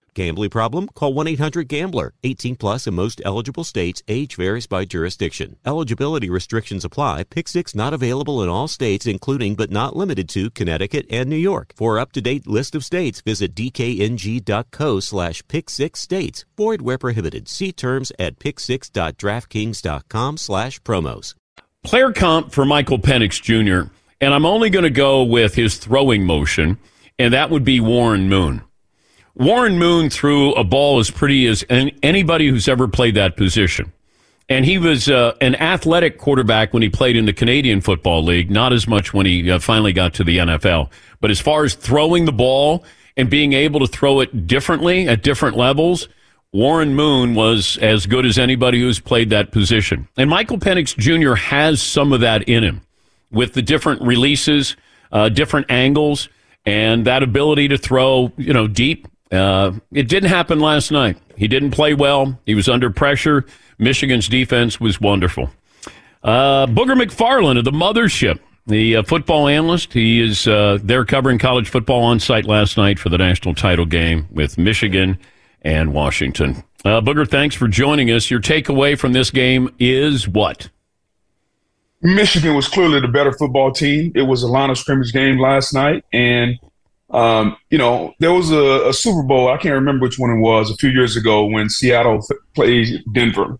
[0.13, 0.87] Gambling problem?
[0.89, 2.13] Call 1 800 Gambler.
[2.23, 4.03] 18 plus in most eligible states.
[4.07, 5.55] Age varies by jurisdiction.
[5.65, 7.23] Eligibility restrictions apply.
[7.23, 11.37] Pick six not available in all states, including but not limited to Connecticut and New
[11.37, 11.73] York.
[11.75, 16.43] For up to date list of states, visit dkng.co slash pick six states.
[16.57, 17.47] Void where prohibited.
[17.47, 21.35] See terms at picksix.draftkings.com slash promos.
[21.83, 26.25] Player comp for Michael Penix Jr., and I'm only going to go with his throwing
[26.25, 26.77] motion,
[27.17, 28.61] and that would be Warren Moon.
[29.35, 33.93] Warren Moon threw a ball as pretty as anybody who's ever played that position.
[34.49, 38.51] And he was uh, an athletic quarterback when he played in the Canadian Football League,
[38.51, 40.89] not as much when he uh, finally got to the NFL.
[41.21, 42.83] But as far as throwing the ball
[43.15, 46.09] and being able to throw it differently at different levels,
[46.51, 50.09] Warren Moon was as good as anybody who's played that position.
[50.17, 51.35] And Michael Penix Jr.
[51.35, 52.81] has some of that in him
[53.31, 54.75] with the different releases,
[55.13, 56.27] uh, different angles,
[56.65, 61.17] and that ability to throw, you know, deep uh, it didn't happen last night.
[61.37, 62.39] He didn't play well.
[62.45, 63.45] He was under pressure.
[63.79, 65.49] Michigan's defense was wonderful.
[66.23, 71.39] Uh, Booger McFarland of the Mothership, the uh, football analyst, he is uh, there covering
[71.39, 75.17] college football on site last night for the national title game with Michigan
[75.63, 76.63] and Washington.
[76.85, 78.29] Uh, Booger, thanks for joining us.
[78.29, 80.69] Your takeaway from this game is what?
[82.03, 84.11] Michigan was clearly the better football team.
[84.15, 86.57] It was a line of scrimmage game last night, and
[87.11, 90.39] um, you know, there was a, a, Super Bowl, I can't remember which one it
[90.39, 93.59] was, a few years ago when Seattle played Denver.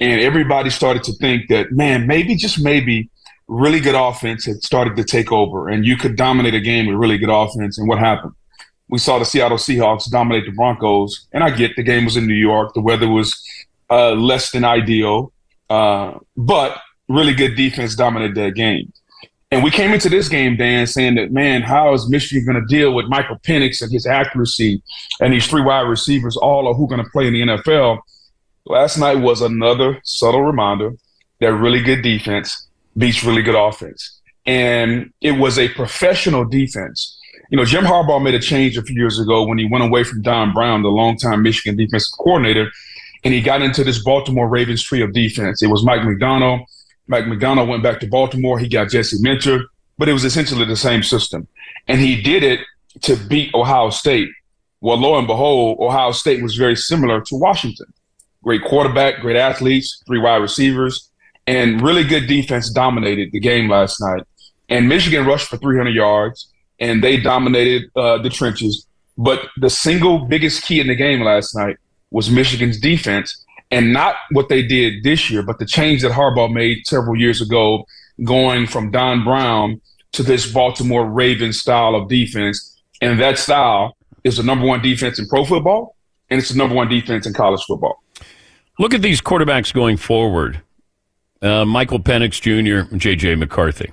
[0.00, 3.10] And everybody started to think that, man, maybe, just maybe,
[3.48, 6.96] really good offense had started to take over and you could dominate a game with
[6.96, 7.78] really good offense.
[7.78, 8.32] And what happened?
[8.88, 11.26] We saw the Seattle Seahawks dominate the Broncos.
[11.32, 13.40] And I get the game was in New York, the weather was
[13.90, 15.32] uh, less than ideal,
[15.70, 16.78] uh, but
[17.08, 18.92] really good defense dominated that game.
[19.52, 22.66] And we came into this game, Dan, saying that, man, how is Michigan going to
[22.66, 24.82] deal with Michael Penix and his accuracy
[25.20, 28.00] and these three wide receivers, all of who going to play in the NFL?
[28.64, 30.94] Last night was another subtle reminder
[31.40, 34.20] that really good defense beats really good offense.
[34.46, 37.16] And it was a professional defense.
[37.50, 40.02] You know, Jim Harbaugh made a change a few years ago when he went away
[40.02, 42.68] from Don Brown, the longtime Michigan defensive coordinator,
[43.22, 45.62] and he got into this Baltimore Ravens tree of defense.
[45.62, 46.62] It was Mike Macdonald,
[47.08, 48.58] Mike Macdonald went back to Baltimore.
[48.58, 49.64] He got Jesse Minter,
[49.98, 51.46] but it was essentially the same system.
[51.88, 52.60] And he did it
[53.02, 54.28] to beat Ohio State.
[54.80, 57.92] Well, lo and behold, Ohio State was very similar to Washington.
[58.42, 61.10] Great quarterback, great athletes, three wide receivers,
[61.46, 64.22] and really good defense dominated the game last night.
[64.68, 66.48] And Michigan rushed for 300 yards,
[66.80, 68.86] and they dominated uh, the trenches.
[69.16, 71.76] But the single biggest key in the game last night
[72.10, 73.45] was Michigan's defense
[73.76, 77.42] and not what they did this year, but the change that Harbaugh made several years
[77.42, 77.86] ago,
[78.24, 82.80] going from Don Brown to this Baltimore Ravens style of defense.
[83.02, 85.94] And that style is the number one defense in pro football,
[86.30, 88.02] and it's the number one defense in college football.
[88.78, 90.62] Look at these quarterbacks going forward
[91.42, 93.34] uh, Michael Penix Jr., J.J.
[93.34, 93.90] McCarthy.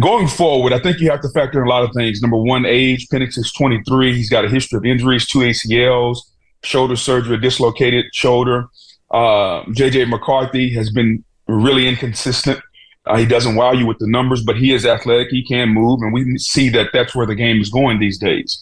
[0.00, 2.22] Going forward, I think you have to factor in a lot of things.
[2.22, 3.08] Number one, age.
[3.12, 4.14] Penix is 23.
[4.14, 6.18] He's got a history of injuries, two ACLs
[6.62, 8.66] shoulder surgery, dislocated shoulder.
[9.10, 12.60] Uh, JJ McCarthy has been really inconsistent.
[13.04, 15.28] Uh, he doesn't wow you with the numbers, but he is athletic.
[15.28, 18.60] He can move, and we see that that's where the game is going these days.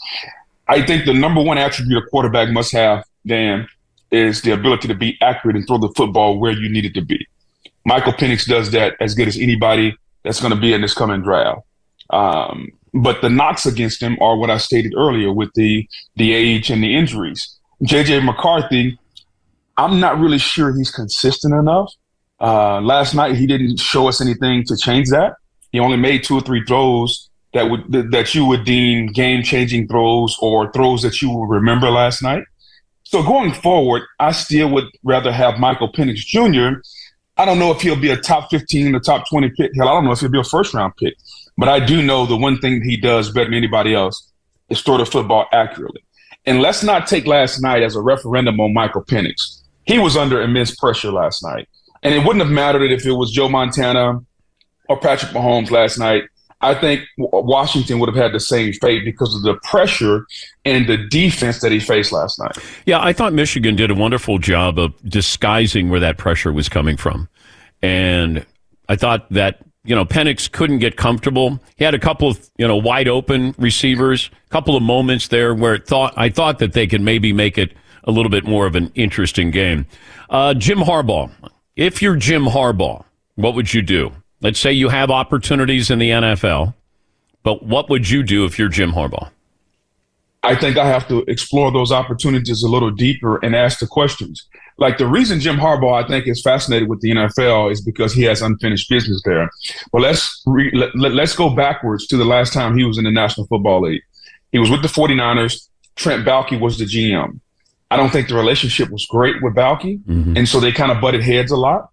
[0.67, 3.69] I think the number one attribute a quarterback must have, Dan,
[4.11, 7.03] is the ability to be accurate and throw the football where you need it to
[7.03, 7.27] be.
[7.85, 11.23] Michael Penix does that as good as anybody that's going to be in this coming
[11.23, 11.61] draft.
[12.11, 16.71] Um, but the knocks against him are what I stated earlier with the the age
[16.71, 17.57] and the injuries.
[17.83, 18.99] JJ McCarthy,
[19.77, 21.93] I'm not really sure he's consistent enough.
[22.41, 25.35] Uh, last night he didn't show us anything to change that.
[25.73, 29.89] He only made two or three throws that would that you would deem game changing
[29.89, 32.45] throws or throws that you will remember last night.
[33.03, 36.81] So going forward, I still would rather have Michael Penix Jr.
[37.37, 39.73] I don't know if he'll be a top 15 or top 20 pick.
[39.75, 41.15] Hell, I don't know if he'll be a first round pick.
[41.57, 44.31] But I do know the one thing he does better than anybody else
[44.69, 46.03] is throw the football accurately.
[46.47, 49.63] And let's not take last night as a referendum on Michael Penix.
[49.85, 51.69] He was under immense pressure last night.
[52.03, 54.21] And it wouldn't have mattered if it was Joe Montana
[54.89, 56.25] or Patrick Mahomes last night.
[56.63, 60.27] I think Washington would have had the same fate because of the pressure
[60.65, 62.59] and the defense that he faced last night.
[62.85, 66.99] Yeah, I thought Michigan did a wonderful job of disguising where that pressure was coming
[66.99, 67.29] from.
[67.81, 68.45] And
[68.91, 71.59] I thought that you know, Penix couldn't get comfortable.
[71.77, 75.55] He had a couple of, you know, wide open receivers, a couple of moments there
[75.55, 77.73] where it thought I thought that they could maybe make it
[78.05, 79.87] a little bit more of an interesting game.
[80.29, 81.31] Uh, Jim Harbaugh,
[81.77, 83.05] if you're Jim Harbaugh,
[83.37, 84.13] what would you do?
[84.43, 86.75] Let's say you have opportunities in the NFL,
[87.43, 89.31] But what would you do if you're Jim Harbaugh?
[90.43, 94.47] I think I have to explore those opportunities a little deeper and ask the questions.
[94.81, 98.23] Like the reason Jim Harbaugh, I think, is fascinated with the NFL is because he
[98.23, 99.51] has unfinished business there.
[99.93, 103.05] But let's re- let, let, let's go backwards to the last time he was in
[103.05, 104.03] the National Football League.
[104.53, 105.69] He was with the 49ers.
[105.97, 107.41] Trent Baalke was the GM.
[107.91, 110.37] I don't think the relationship was great with Baalke, mm-hmm.
[110.37, 111.91] and so they kind of butted heads a lot.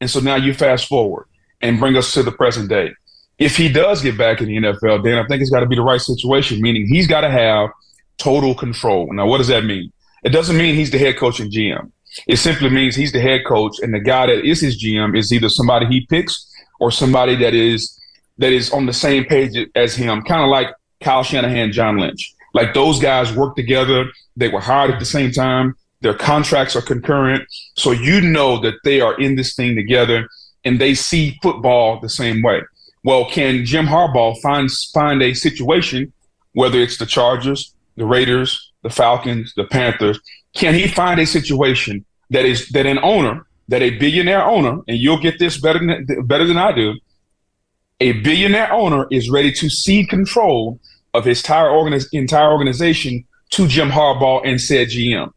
[0.00, 1.26] And so now you fast forward
[1.60, 2.92] and bring us to the present day.
[3.38, 5.76] If he does get back in the NFL, then I think it's got to be
[5.76, 7.70] the right situation, meaning he's got to have
[8.16, 9.12] total control.
[9.12, 9.92] Now, what does that mean?
[10.22, 11.90] It doesn't mean he's the head coach and GM.
[12.26, 15.32] It simply means he's the head coach, and the guy that is his GM is
[15.32, 16.46] either somebody he picks
[16.78, 17.96] or somebody that is
[18.38, 20.68] that is on the same page as him, kind of like
[21.02, 22.34] Kyle Shanahan, John Lynch.
[22.54, 24.06] Like those guys work together.
[24.36, 25.74] They were hired at the same time.
[26.00, 27.44] Their contracts are concurrent.
[27.76, 30.26] So you know that they are in this thing together
[30.64, 32.62] and they see football the same way.
[33.04, 36.12] Well, can Jim Harbaugh find find a situation,
[36.52, 40.20] whether it's the Chargers, the Raiders, the Falcons, the Panthers,
[40.54, 44.98] can he find a situation that is that an owner, that a billionaire owner, and
[44.98, 46.94] you'll get this better than better than I do,
[48.00, 50.80] a billionaire owner is ready to cede control
[51.12, 55.32] of his entire, organiz- entire organization to Jim Harbaugh and said GM.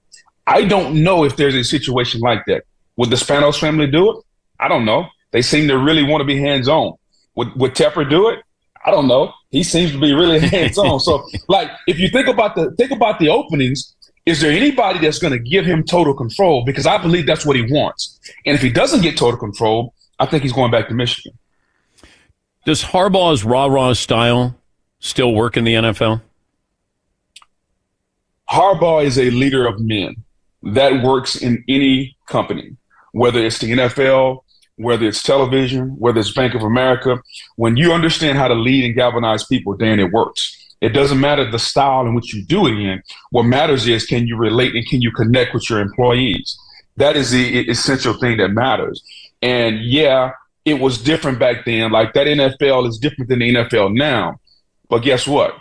[0.46, 2.64] I don't know if there's a situation like that.
[2.98, 4.24] Would the Spanos family do it?
[4.60, 5.08] I don't know.
[5.32, 6.94] They seem to really want to be hands on.
[7.36, 8.40] Would, would Tepper do it?
[8.86, 9.34] I don't know.
[9.52, 11.00] He seems to be really hands on.
[11.00, 15.20] so, like, if you think about the think about the openings, is there anybody that's
[15.20, 16.64] going to give him total control?
[16.64, 18.20] Because I believe that's what he wants.
[18.46, 21.38] And if he doesn't get total control, I think he's going back to Michigan.
[22.66, 24.56] Does Harbaugh's rah rah style
[25.00, 26.22] still work in the NFL?
[28.50, 30.16] Harbaugh is a leader of men.
[30.62, 32.78] That works in any company,
[33.12, 34.43] whether it's the NFL,
[34.78, 37.22] whether it's television, whether it's Bank of America.
[37.56, 40.60] When you understand how to lead and galvanize people, then it works.
[40.82, 43.02] It doesn't matter the style in which you do it in.
[43.32, 46.58] What matters is can you relate and can you connect with your employees?
[46.98, 49.02] That is the essential thing that matters.
[49.42, 50.32] And yeah,
[50.66, 51.92] it was different back then.
[51.92, 54.40] Like that NFL is different than the NFL now.
[54.90, 55.56] But guess what?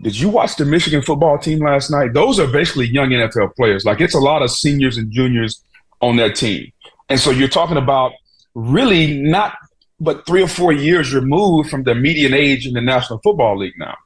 [0.00, 2.12] Did you watch the Michigan football team last night?
[2.12, 3.84] Those are basically young NFL players.
[3.84, 5.62] Like it's a lot of seniors and juniors
[6.00, 6.70] on that team.
[7.08, 8.12] And so you're talking about
[8.58, 9.54] really not
[10.00, 13.78] but three or four years removed from the median age in the National Football League
[13.78, 13.96] now.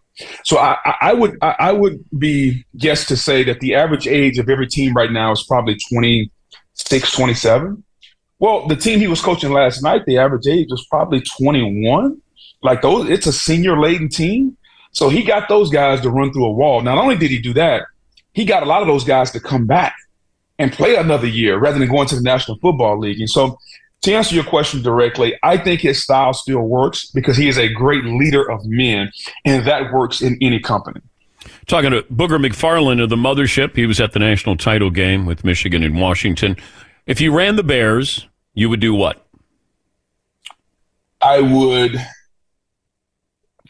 [0.44, 4.48] So I, I would I would be guessed to say that the average age of
[4.48, 7.82] every team right now is probably 26, 27.
[8.38, 12.20] Well, the team he was coaching last night, the average age was probably 21.
[12.62, 14.56] Like those, it's a senior laden team.
[14.92, 16.82] So he got those guys to run through a wall.
[16.82, 17.84] Not only did he do that,
[18.34, 19.94] he got a lot of those guys to come back
[20.58, 23.20] and play another year rather than going to the National Football League.
[23.20, 23.58] And so
[24.02, 27.72] to answer your question directly, I think his style still works because he is a
[27.72, 29.10] great leader of men,
[29.44, 31.00] and that works in any company.
[31.66, 35.44] Talking to Booger McFarland of the Mothership, he was at the national title game with
[35.44, 36.56] Michigan and Washington.
[37.06, 39.24] If you ran the Bears, you would do what?
[41.20, 42.04] I would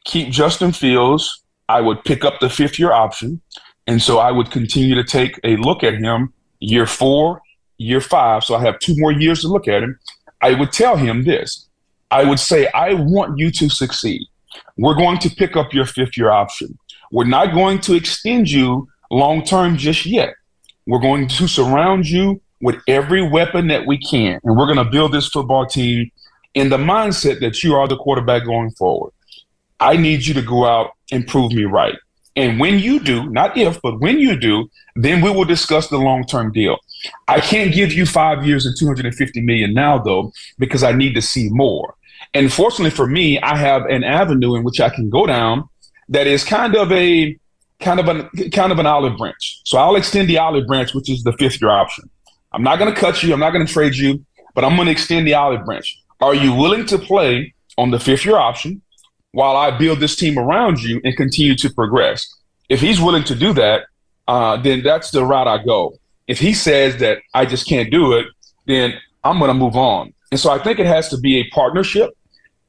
[0.05, 1.43] keep Justin Fields.
[1.69, 3.41] I would pick up the fifth year option.
[3.87, 7.43] And so I would continue to take a look at him year four,
[7.79, 8.45] year five.
[8.45, 9.99] So I have two more years to look at him.
[10.43, 11.69] I would tell him this
[12.13, 14.21] I would say, I want you to succeed.
[14.77, 16.79] We're going to pick up your fifth year option.
[17.11, 20.35] We're not going to extend you long term just yet.
[20.87, 24.41] We're going to surround you with every weapon that we can.
[24.45, 26.11] And we're going to build this football team
[26.53, 29.13] in the mindset that you are the quarterback going forward.
[29.81, 31.97] I need you to go out and prove me right.
[32.37, 35.99] And when you do, not if, but when you do, then we will discuss the
[35.99, 36.77] long term deal.
[37.29, 41.23] I can't give you five years and 250 million now, though, because I need to
[41.23, 41.95] see more.
[42.35, 45.69] And fortunately for me, I have an avenue in which I can go down
[46.09, 47.39] that is kind of a
[47.81, 49.61] kind of an kind of an olive branch.
[49.65, 52.09] So I'll extend the olive branch, which is the fifth year option.
[52.53, 53.33] I'm not going to cut you.
[53.33, 55.99] I'm not going to trade you, but I'm going to extend the olive branch.
[56.21, 58.83] Are you willing to play on the fifth year option
[59.33, 62.27] while I build this team around you and continue to progress?
[62.69, 63.83] If he's willing to do that,
[64.29, 65.95] uh, then that's the route I go.
[66.33, 68.27] If he says that I just can't do it,
[68.65, 70.15] then I'm going to move on.
[70.31, 72.09] And so I think it has to be a partnership,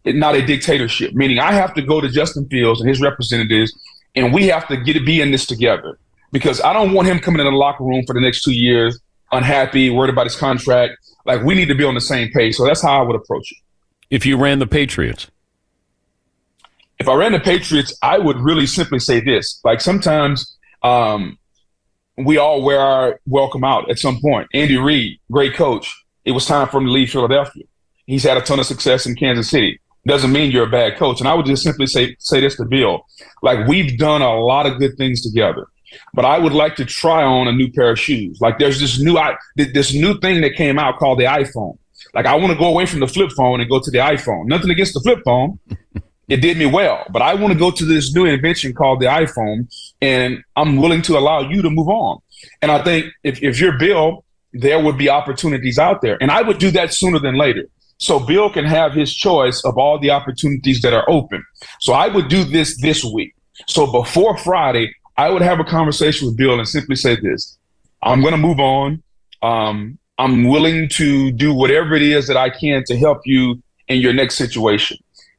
[0.03, 1.13] not a dictatorship.
[1.13, 3.71] Meaning, I have to go to Justin Fields and his representatives,
[4.15, 5.97] and we have to get to be in this together.
[6.33, 8.99] Because I don't want him coming in the locker room for the next two years
[9.31, 10.93] unhappy, worried about his contract.
[11.25, 12.55] Like we need to be on the same page.
[12.55, 13.57] So that's how I would approach it.
[14.09, 15.31] If you ran the Patriots,
[16.99, 21.37] if I ran the Patriots, I would really simply say this: like sometimes um,
[22.17, 24.47] we all wear our welcome out at some point.
[24.53, 25.93] Andy Reid, great coach.
[26.25, 27.63] It was time for him to leave Philadelphia.
[28.05, 29.79] He's had a ton of success in Kansas City.
[30.05, 31.19] doesn't mean you're a bad coach.
[31.19, 33.05] And I would just simply say say this to Bill.
[33.41, 35.67] Like we've done a lot of good things together.
[36.13, 38.39] But I would like to try on a new pair of shoes.
[38.41, 41.77] Like there's this new I this new thing that came out called the iPhone.
[42.13, 44.45] Like I want to go away from the flip phone and go to the iPhone.
[44.45, 45.59] Nothing against the flip phone.
[46.33, 49.05] It did me well, but I want to go to this new invention called the
[49.05, 49.71] iPhone
[50.01, 52.17] and I'm willing to allow you to move on.
[52.63, 56.17] And I think if, if you're Bill, there would be opportunities out there.
[56.21, 57.65] And I would do that sooner than later.
[57.99, 61.43] So Bill can have his choice of all the opportunities that are open.
[61.79, 63.35] So I would do this this week.
[63.67, 67.59] So before Friday, I would have a conversation with Bill and simply say this:
[68.01, 69.03] I'm going to move on.
[69.43, 73.99] Um, I'm willing to do whatever it is that I can to help you in
[73.99, 74.97] your next situation.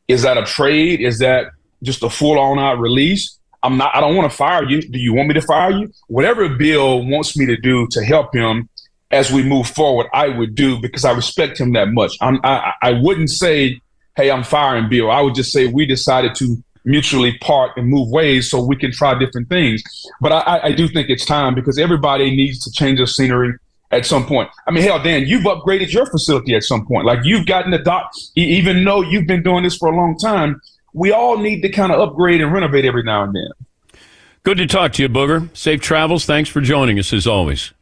[0.08, 1.00] Is that a trade?
[1.00, 1.48] Is that
[1.82, 3.38] just a full on out release?
[3.62, 3.96] I'm not.
[3.96, 4.82] I don't want to fire you.
[4.82, 5.92] Do you want me to fire you?
[6.08, 8.68] Whatever Bill wants me to do to help him
[9.10, 12.12] as we move forward, I would do because I respect him that much.
[12.20, 13.80] I'm, I, I wouldn't say,
[14.16, 15.10] hey, I'm firing Bill.
[15.10, 18.92] I would just say we decided to mutually part and move ways so we can
[18.92, 19.82] try different things.
[20.20, 23.54] But I, I do think it's time because everybody needs to change their scenery
[23.90, 24.50] at some point.
[24.66, 27.06] I mean, hell, Dan, you've upgraded your facility at some point.
[27.06, 30.60] Like you've gotten the doc, even though you've been doing this for a long time.
[30.92, 34.00] We all need to kind of upgrade and renovate every now and then.
[34.44, 35.54] Good to talk to you, Booger.
[35.56, 36.24] Safe travels.
[36.24, 37.72] Thanks for joining us as always.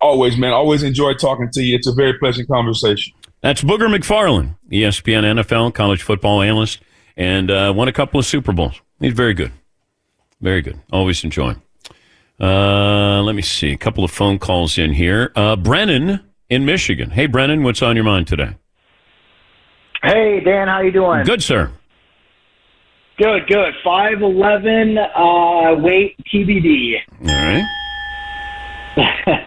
[0.00, 0.52] Always, man.
[0.52, 1.76] Always enjoy talking to you.
[1.76, 3.14] It's a very pleasant conversation.
[3.40, 6.80] That's Booger McFarland, ESPN NFL college football analyst,
[7.16, 8.80] and uh, won a couple of Super Bowls.
[9.00, 9.52] He's very good.
[10.40, 10.78] Very good.
[10.92, 11.62] Always enjoy him.
[12.40, 13.72] Uh, let me see.
[13.72, 15.32] A couple of phone calls in here.
[15.36, 17.10] Uh, Brennan in Michigan.
[17.10, 18.56] Hey, Brennan, what's on your mind today?
[20.02, 21.24] Hey, Dan, how you doing?
[21.24, 21.70] Good, sir.
[23.18, 23.74] Good, good.
[23.84, 24.96] Five eleven.
[24.96, 26.96] Uh, weight TBD.
[27.20, 27.64] All right.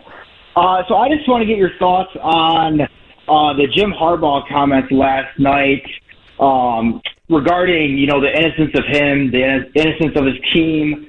[0.56, 4.92] Uh, so I just want to get your thoughts on uh, the Jim Harbaugh comments
[4.92, 5.84] last night
[6.40, 11.08] um, regarding, you know, the innocence of him, the innocence of his team.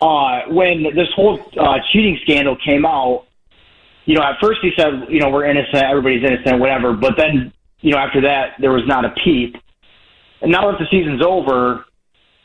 [0.00, 3.26] Uh, when this whole uh, cheating scandal came out,
[4.06, 6.92] you know, at first he said, you know, we're innocent, everybody's innocent, whatever.
[6.94, 9.56] But then, you know, after that, there was not a peep.
[10.40, 11.84] And now that the season's over,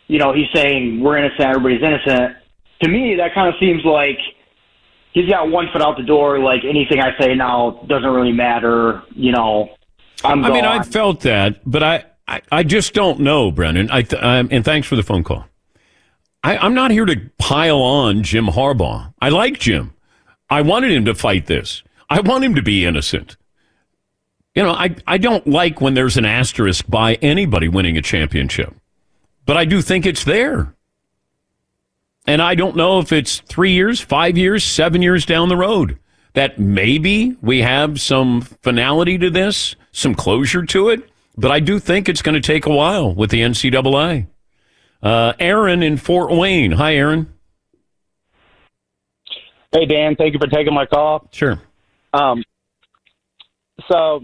[0.07, 2.35] you know, he's saying we're innocent, everybody's innocent.
[2.81, 4.19] To me, that kind of seems like–
[5.15, 6.37] he's got one foot out the door.
[6.37, 9.01] Like anything I say now doesn't really matter.
[9.15, 9.69] You know,
[10.23, 10.45] I'm.
[10.45, 10.55] I gone.
[10.55, 13.89] mean, I felt that, but I, I, I just don't know, Brennan.
[13.89, 15.47] I, th- um, and thanks for the phone call.
[16.45, 19.11] I, I'm not here to pile on Jim Harbaugh.
[19.19, 19.95] I like Jim.
[20.47, 21.81] I wanted him to fight this.
[22.07, 23.35] I want him to be innocent.
[24.53, 28.75] You know, I, I don't like when there's an asterisk by anybody winning a championship,
[29.47, 30.75] but I do think it's there.
[32.27, 35.97] And I don't know if it's three years, five years, seven years down the road
[36.33, 41.09] that maybe we have some finality to this, some closure to it.
[41.37, 44.27] But I do think it's going to take a while with the NCAA.
[45.05, 46.71] Uh, Aaron in Fort Wayne.
[46.71, 47.31] Hi, Aaron.
[49.71, 50.15] Hey, Dan.
[50.15, 51.29] Thank you for taking my call.
[51.31, 51.61] Sure.
[52.11, 52.43] Um,
[53.87, 54.21] so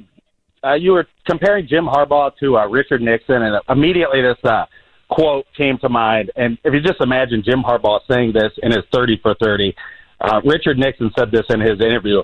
[0.63, 4.65] uh, you were comparing Jim Harbaugh to uh, Richard Nixon, and immediately this uh,
[5.11, 6.31] quote came to mind.
[6.35, 9.75] And if you just imagine Jim Harbaugh saying this in his 30 for 30,
[10.21, 12.23] uh, Richard Nixon said this in his interview.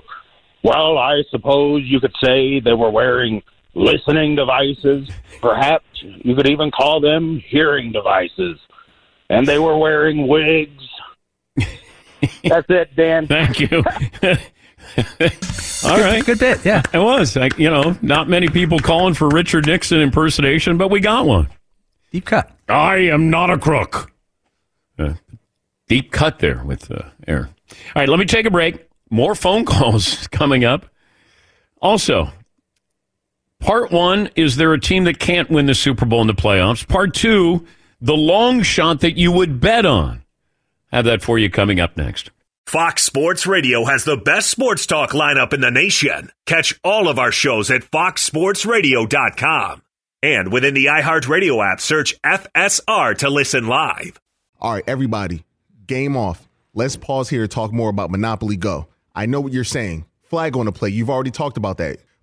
[0.64, 3.40] Well, I suppose you could say they were wearing
[3.74, 5.08] listening devices.
[5.40, 8.58] Perhaps you could even call them hearing devices.
[9.30, 10.88] And they were wearing wigs.
[12.42, 13.26] That's it, Dan.
[13.26, 13.84] Thank you.
[15.84, 16.24] All right.
[16.24, 16.82] Good bit, yeah.
[16.92, 17.36] It was.
[17.36, 21.48] Like, you know, not many people calling for Richard Nixon impersonation, but we got one.
[22.10, 22.50] Deep cut.
[22.68, 24.10] I am not a crook.
[24.98, 25.14] Uh,
[25.88, 27.54] deep cut there with uh, Aaron.
[27.70, 28.88] All right, let me take a break.
[29.10, 30.86] More phone calls coming up.
[31.80, 32.30] Also,
[33.60, 36.86] part one is there a team that can't win the Super Bowl in the playoffs?
[36.86, 37.66] Part two,
[38.00, 40.22] the long shot that you would bet on.
[40.92, 42.30] Have that for you coming up next.
[42.66, 46.30] Fox Sports Radio has the best sports talk lineup in the nation.
[46.44, 49.82] Catch all of our shows at foxsportsradio.com.
[50.22, 54.20] And within the iHeartRadio app, search FSR to listen live.
[54.60, 55.44] All right, everybody,
[55.86, 56.46] game off.
[56.74, 58.88] Let's pause here to talk more about Monopoly Go.
[59.14, 60.04] I know what you're saying.
[60.24, 60.90] Flag on the play.
[60.90, 61.98] You've already talked about that.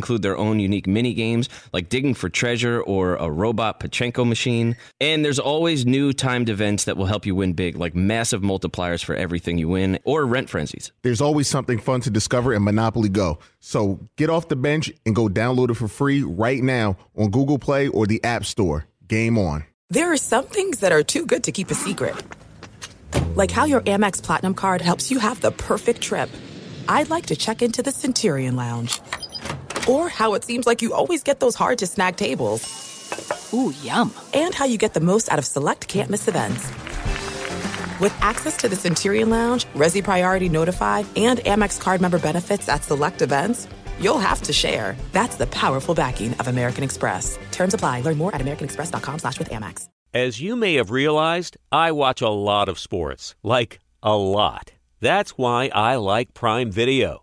[0.00, 4.76] include their own unique mini games like digging for treasure or a robot Pachinko machine.
[4.98, 9.04] And there's always new timed events that will help you win big, like massive multipliers
[9.04, 10.90] for everything you win or rent frenzies.
[11.02, 13.40] There's always something fun to discover in Monopoly Go.
[13.58, 17.58] So get off the bench and go download it for free right now on Google
[17.58, 18.86] Play or the App Store.
[19.06, 19.64] Game on.
[19.90, 22.14] There are some things that are too good to keep a secret.
[23.34, 26.30] Like how your Amex Platinum card helps you have the perfect trip.
[26.88, 29.00] I'd like to check into the Centurion Lounge.
[29.88, 33.50] Or how it seems like you always get those hard to snag tables.
[33.52, 34.12] Ooh, yum.
[34.34, 36.68] And how you get the most out of select can't miss events.
[38.00, 42.84] With access to the Centurion Lounge, Resy Priority Notify, and Amex card member benefits at
[42.84, 43.68] select events,
[43.98, 44.96] you'll have to share.
[45.12, 47.38] That's the powerful backing of American Express.
[47.50, 48.00] Terms apply.
[48.00, 49.86] Learn more at americanexpress.com slash with Amex.
[50.12, 53.36] As you may have realized, I watch a lot of sports.
[53.44, 54.72] Like, a lot.
[55.00, 57.22] That's why I like Prime Video.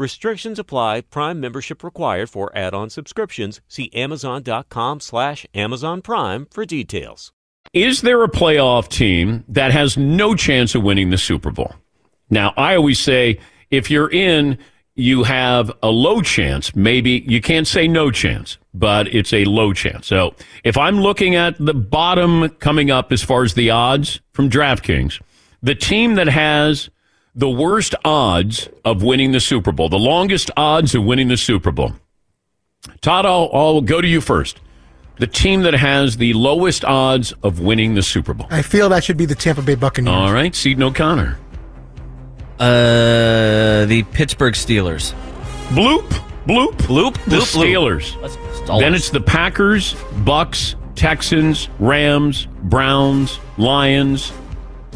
[0.00, 1.02] Restrictions apply.
[1.02, 3.60] Prime membership required for add-on subscriptions.
[3.68, 7.32] See Amazon.com slash Amazon Prime for details.
[7.74, 11.74] Is there a playoff team that has no chance of winning the Super Bowl?
[12.30, 13.40] Now, I always say
[13.70, 14.56] if you're in,
[14.94, 16.74] you have a low chance.
[16.74, 20.06] Maybe you can't say no chance, but it's a low chance.
[20.06, 20.34] So
[20.64, 25.20] if I'm looking at the bottom coming up as far as the odds from DraftKings,
[25.62, 26.88] the team that has
[27.34, 31.70] the worst odds of winning the Super Bowl, the longest odds of winning the Super
[31.70, 31.92] Bowl.
[33.02, 34.60] Todd, I'll, I'll go to you first.
[35.18, 38.46] The team that has the lowest odds of winning the Super Bowl.
[38.50, 40.14] I feel that should be the Tampa Bay Buccaneers.
[40.14, 41.38] All right, Seton O'Connor.
[42.58, 45.12] Uh, the Pittsburgh Steelers.
[45.68, 46.08] Bloop,
[46.46, 47.14] bloop, bloop.
[47.24, 47.64] The bloop, bloop.
[47.64, 48.20] Steelers.
[48.22, 48.36] Let's-
[48.80, 54.32] Then it's the Packers, Bucks, Texans, Rams, Browns, Lions,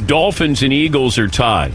[0.06, 1.72] Dolphins, and Eagles are tied.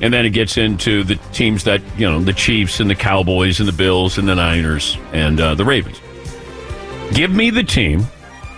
[0.00, 3.60] And then it gets into the teams that, you know, the Chiefs and the Cowboys
[3.60, 6.00] and the Bills and the Niners and uh, the Ravens.
[7.12, 8.04] Give me the team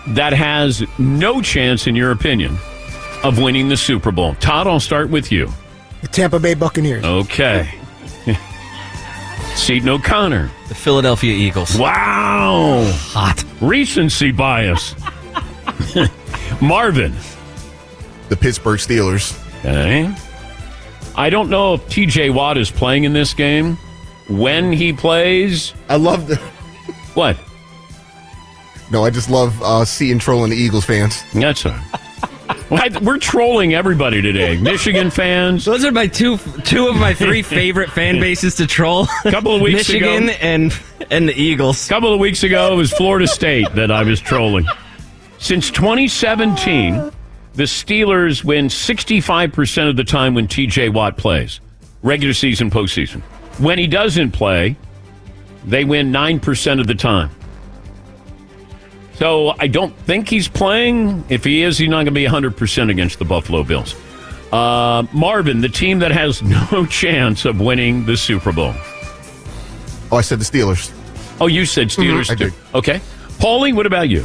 [0.09, 2.57] that has no chance, in your opinion,
[3.23, 4.35] of winning the Super Bowl.
[4.37, 5.49] Todd, I'll start with you.
[6.03, 7.05] The Tampa Bay Buccaneers.
[7.05, 7.73] Okay.
[9.55, 10.51] Seton O'Connor.
[10.69, 11.77] The Philadelphia Eagles.
[11.79, 12.85] Wow.
[13.11, 13.45] Hot.
[13.61, 14.95] Recency bias.
[16.61, 17.15] Marvin.
[18.29, 19.39] The Pittsburgh Steelers.
[19.61, 20.15] Okay.
[21.19, 23.77] I don't know if TJ Watt is playing in this game.
[24.29, 25.75] When he plays.
[25.89, 26.37] I love the.
[27.15, 27.37] What?
[28.93, 31.23] No, I just love uh, seeing trolling the Eagles fans.
[31.35, 32.71] That's all right.
[32.71, 34.57] Well, I- We're trolling everybody today.
[34.59, 35.65] Michigan fans.
[35.65, 39.07] Those are my two two of my three favorite fan bases to troll.
[39.25, 40.39] A couple of weeks Michigan ago.
[40.41, 41.85] and and the Eagles.
[41.87, 44.67] A couple of weeks ago, it was Florida State that I was trolling.
[45.39, 47.11] Since 2017,
[47.59, 51.59] the Steelers win 65% of the time when TJ Watt plays,
[52.05, 53.21] regular season, postseason.
[53.59, 54.77] When he doesn't play,
[55.67, 57.31] they win 9% of the time.
[59.15, 61.25] So I don't think he's playing.
[61.29, 63.97] If he is, he's not going to be 100% against the Buffalo Bills.
[64.53, 66.41] Uh, Marvin, the team that has
[66.73, 68.73] no chance of winning the Super Bowl.
[70.13, 70.95] Oh, I said the Steelers.
[71.41, 72.45] Oh, you said Steelers Mhm, I too.
[72.51, 72.55] did.
[72.75, 73.01] Okay.
[73.41, 74.25] Paulie, what about you?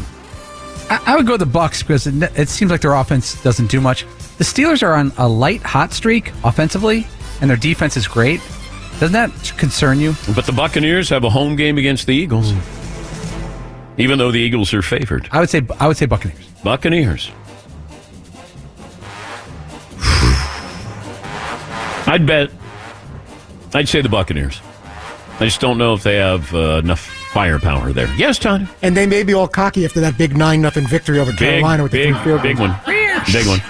[0.93, 3.81] I, I would go the Bucks because it, it seems like their offense doesn't do
[3.81, 4.05] much.
[4.37, 7.07] The Steelers are on a light hot streak offensively,
[7.41, 8.39] and their defense is great.
[8.99, 10.13] Doesn't that concern you?
[10.35, 12.53] But the Buccaneers have a home game against the Eagles,
[13.97, 15.27] even though the Eagles are favored.
[15.31, 16.45] I would say I would say Buccaneers.
[16.63, 17.31] Buccaneers.
[22.07, 22.51] I'd bet.
[23.73, 24.61] I'd say the Buccaneers.
[25.39, 28.13] I just don't know if they have uh, enough firepower there.
[28.15, 28.69] Yes, Todd.
[28.81, 31.83] And they may be all cocky after that big 9 nothing victory over Big, Carolina
[31.83, 32.75] with the big, field big one.
[33.31, 33.61] Big one.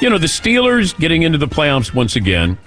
[0.00, 2.58] You know, the Steelers getting into the playoffs once again.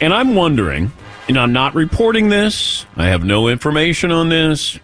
[0.00, 0.90] And I'm wondering,
[1.28, 4.80] and I'm not reporting this, I have no information on this,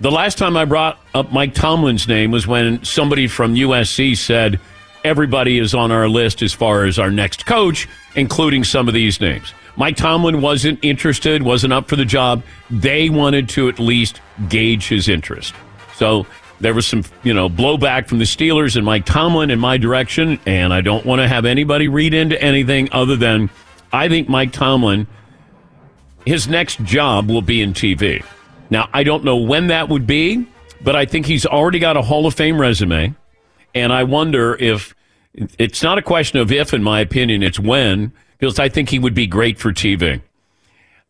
[0.00, 4.58] The last time I brought up Mike Tomlin's name was when somebody from USC said
[5.04, 9.20] everybody is on our list as far as our next coach, including some of these
[9.20, 9.52] names.
[9.76, 12.42] Mike Tomlin wasn't interested, wasn't up for the job.
[12.70, 15.54] They wanted to at least gauge his interest.
[15.96, 16.26] So
[16.60, 20.40] there was some, you know, blowback from the Steelers and Mike Tomlin in my direction,
[20.46, 23.50] and I don't want to have anybody read into anything other than
[23.92, 25.06] I think Mike Tomlin
[26.26, 28.24] his next job will be in TV.
[28.70, 30.46] Now, I don't know when that would be,
[30.82, 33.14] but I think he's already got a Hall of Fame resume.
[33.74, 34.94] And I wonder if
[35.34, 38.98] it's not a question of if, in my opinion, it's when, because I think he
[38.98, 40.22] would be great for TV.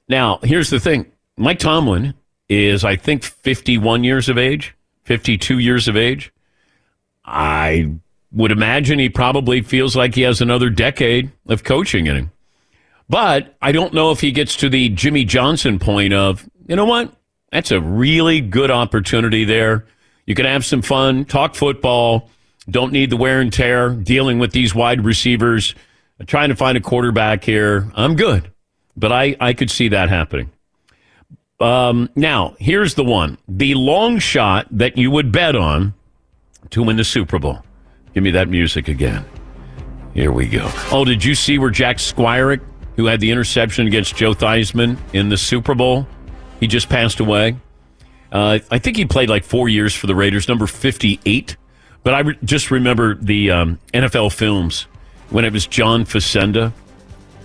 [0.08, 1.06] Now, here's the thing
[1.36, 2.14] Mike Tomlin
[2.48, 6.32] is, I think, 51 years of age, 52 years of age.
[7.24, 7.94] I
[8.32, 12.30] would imagine he probably feels like he has another decade of coaching in him.
[13.08, 16.84] But I don't know if he gets to the Jimmy Johnson point of, you know
[16.84, 17.14] what?
[17.52, 19.86] That's a really good opportunity there.
[20.26, 22.30] You can have some fun, talk football,
[22.68, 25.74] don't need the wear and tear, dealing with these wide receivers,
[26.26, 27.90] trying to find a quarterback here.
[27.94, 28.50] I'm good.
[28.96, 30.50] But I, I could see that happening.
[31.60, 35.94] Um, now, here's the one the long shot that you would bet on
[36.70, 37.60] to win the Super Bowl.
[38.12, 39.24] Give me that music again.
[40.14, 40.70] Here we go.
[40.92, 42.60] Oh, did you see where Jack Squirek
[42.96, 46.06] who had the interception against Joe Theismann in the Super Bowl.
[46.60, 47.56] He just passed away.
[48.30, 51.56] Uh, I think he played like four years for the Raiders, number 58.
[52.04, 54.82] But I re- just remember the um, NFL films
[55.30, 56.72] when it was John Facenda.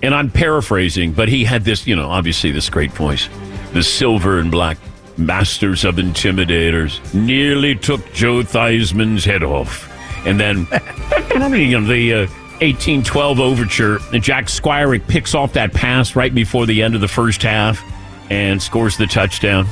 [0.04, 3.28] And I'm paraphrasing, but he had this, you know, obviously this great voice.
[3.74, 4.78] The silver and black
[5.18, 9.92] masters of intimidators nearly took Joe Theismann's head off.
[10.26, 10.68] And then,
[11.54, 12.14] you know, the.
[12.14, 12.28] Uh,
[12.62, 14.00] 1812 overture.
[14.14, 17.82] And Jack Squirek picks off that pass right before the end of the first half
[18.30, 19.66] and scores the touchdown.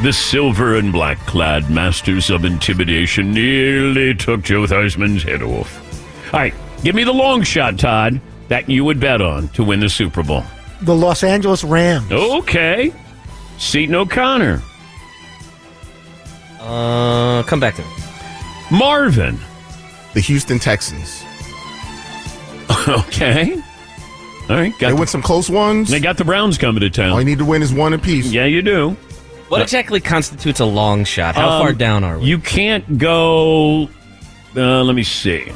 [0.00, 5.78] The silver and black clad masters of intimidation nearly took Joe Theismann's head off.
[6.34, 9.80] All right, give me the long shot, Todd, that you would bet on to win
[9.80, 10.42] the Super Bowl.
[10.80, 12.10] The Los Angeles Rams.
[12.10, 12.92] Okay.
[13.58, 14.60] Seton O'Connor.
[16.58, 17.88] Uh, come back to me.
[18.72, 19.38] Marvin.
[20.14, 21.22] The Houston Texans.
[22.88, 23.62] okay.
[24.48, 24.72] All right.
[24.72, 25.90] Got they the, win some close ones.
[25.90, 27.10] They got the Browns coming to town.
[27.10, 28.32] All you need to win is one apiece.
[28.32, 28.96] Yeah, you do.
[29.52, 31.34] What exactly constitutes a long shot?
[31.34, 32.24] How um, far down are we?
[32.24, 33.90] You can't go.
[34.56, 35.52] Uh, let me see.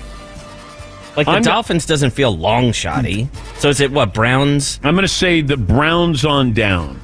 [1.16, 3.26] Like the I'm Dolphins doesn't feel long shotty.
[3.57, 4.80] So is it what Browns?
[4.84, 7.01] I'm going to say the Browns on down.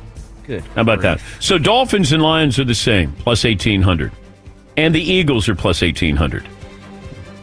[0.47, 0.63] Good.
[0.75, 1.23] How about that?
[1.41, 4.13] So Dolphins and Lions are the same, plus 1800.
[4.77, 6.47] And the Eagles are plus 1800.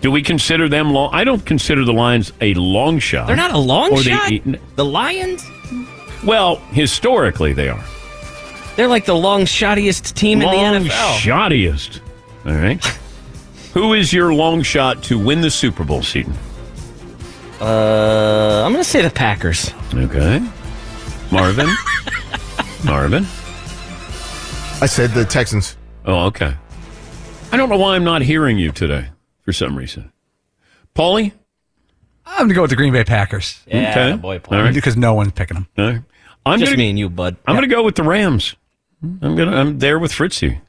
[0.01, 1.09] Do we consider them long?
[1.11, 3.25] I don't consider the Lions a long shot.
[3.25, 4.29] They're not a long shot.
[4.29, 5.43] The, the Lions?
[6.23, 7.83] Well, historically they are.
[8.79, 11.17] They're like the long shottiest team long in the NFL.
[11.17, 11.99] Shottiest.
[12.45, 12.81] All right.
[13.73, 16.33] Who is your long shot to win the Super Bowl, Seton?
[17.59, 19.73] Uh, I'm going to say the Packers.
[19.93, 20.41] Okay.
[21.29, 21.67] Marvin.
[22.85, 23.23] Marvin.
[24.81, 25.75] I said the Texans.
[26.05, 26.55] Oh, okay.
[27.51, 29.09] I don't know why I'm not hearing you today
[29.41, 30.09] for some reason.
[30.95, 31.33] Paulie?
[32.25, 33.59] I'm going to go with the Green Bay Packers.
[33.67, 34.15] Yeah, okay.
[34.15, 34.63] boy, Paulie.
[34.63, 34.73] Right.
[34.73, 35.67] Because no one's picking them.
[35.77, 36.01] All right.
[36.45, 37.35] I'm Just gonna, me and you, bud.
[37.45, 38.55] I'm going to go with the Rams.
[39.03, 39.25] Mm-hmm.
[39.25, 39.55] I'm gonna.
[39.55, 40.59] I'm there with Fritzy.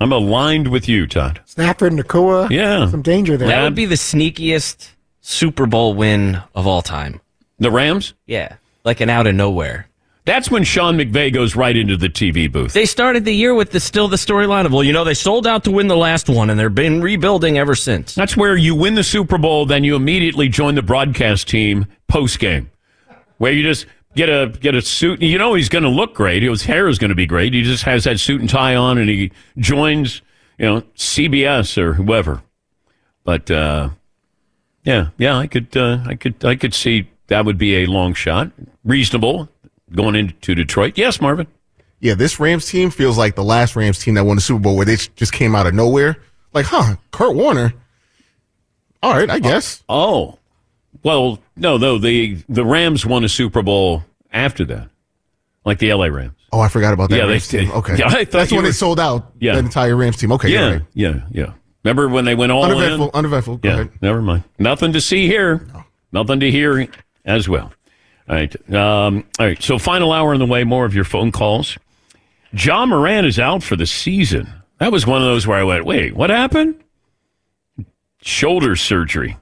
[0.00, 1.40] I'm aligned with you, Todd.
[1.46, 2.50] Stafford, Nacua.
[2.50, 3.48] Yeah, some danger there.
[3.48, 7.20] That would be the sneakiest Super Bowl win of all time.
[7.58, 8.14] The Rams.
[8.26, 9.88] Yeah, like an out of nowhere.
[10.28, 12.74] That's when Sean McVay goes right into the TV booth.
[12.74, 15.46] They started the year with the still the storyline of well, you know, they sold
[15.46, 18.14] out to win the last one, and they've been rebuilding ever since.
[18.14, 22.38] That's where you win the Super Bowl, then you immediately join the broadcast team post
[22.38, 22.70] game,
[23.38, 25.22] where you just get a get a suit.
[25.22, 26.42] You know he's going to look great.
[26.42, 27.54] His hair is going to be great.
[27.54, 30.22] He just has that suit and tie on, and he joins
[30.58, 32.42] you know CBS or whoever.
[33.24, 33.90] But uh,
[34.84, 38.14] yeah, yeah, I could uh, I could I could see that would be a long
[38.14, 38.50] shot,
[38.84, 39.48] reasonable
[39.92, 40.96] going into Detroit.
[40.96, 41.46] Yes, Marvin.
[42.00, 44.76] Yeah, this Rams team feels like the last Rams team that won the Super Bowl
[44.76, 46.16] where they just came out of nowhere.
[46.52, 47.74] Like, huh, Kurt Warner.
[49.02, 49.82] All right, I guess.
[49.88, 50.37] Oh,
[51.02, 51.98] well, no, no.
[51.98, 54.88] The the Rams won a Super Bowl after that,
[55.64, 56.34] like the LA Rams.
[56.52, 57.16] Oh, I forgot about that.
[57.16, 57.72] Yeah, Rams they, team.
[57.72, 59.32] Okay, yeah, that's when were, they sold out.
[59.38, 60.32] Yeah, the entire Rams team.
[60.32, 60.82] Okay, yeah, right.
[60.94, 61.52] yeah, yeah.
[61.84, 63.14] Remember when they went all uneventful, in?
[63.14, 63.56] Uneventful.
[63.58, 64.02] Go yeah, ahead.
[64.02, 64.44] never mind.
[64.58, 65.66] Nothing to see here.
[65.72, 65.84] No.
[66.10, 66.88] Nothing to hear
[67.24, 67.72] as well.
[68.28, 68.70] All right.
[68.74, 69.62] Um, all right.
[69.62, 70.64] So, final hour on the way.
[70.64, 71.78] More of your phone calls.
[72.52, 74.48] Ja Morant is out for the season.
[74.78, 76.82] That was one of those where I went, wait, what happened?
[78.22, 79.36] Shoulder surgery.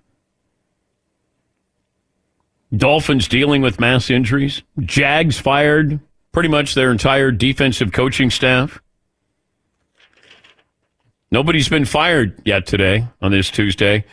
[2.74, 4.62] Dolphins dealing with mass injuries.
[4.80, 6.00] Jags fired
[6.32, 8.82] pretty much their entire defensive coaching staff.
[11.30, 14.04] Nobody's been fired yet today on this Tuesday.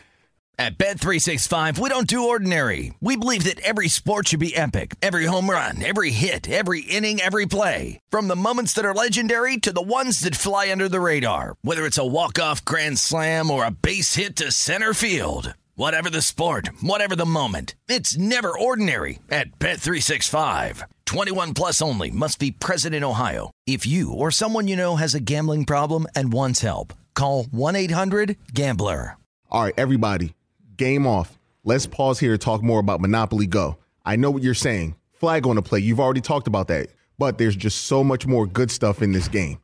[0.59, 2.93] At Bet365, we don't do ordinary.
[3.01, 4.95] We believe that every sport should be epic.
[5.01, 7.99] Every home run, every hit, every inning, every play.
[8.11, 11.55] From the moments that are legendary to the ones that fly under the radar.
[11.63, 15.55] Whether it's a walk-off grand slam or a base hit to center field.
[15.75, 17.73] Whatever the sport, whatever the moment.
[17.87, 20.83] It's never ordinary at Bet365.
[21.05, 23.49] 21 plus only must be present in Ohio.
[23.65, 29.17] If you or someone you know has a gambling problem and wants help, call 1-800-GAMBLER.
[29.49, 30.35] All right, everybody,
[30.77, 31.39] game off.
[31.63, 33.79] Let's pause here to talk more about Monopoly Go.
[34.05, 34.95] I know what you're saying.
[35.13, 35.79] Flag on the play.
[35.79, 36.89] You've already talked about that.
[37.17, 39.59] But there's just so much more good stuff in this game.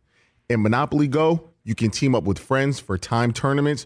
[0.49, 3.85] In Monopoly Go, you can team up with friends for time tournaments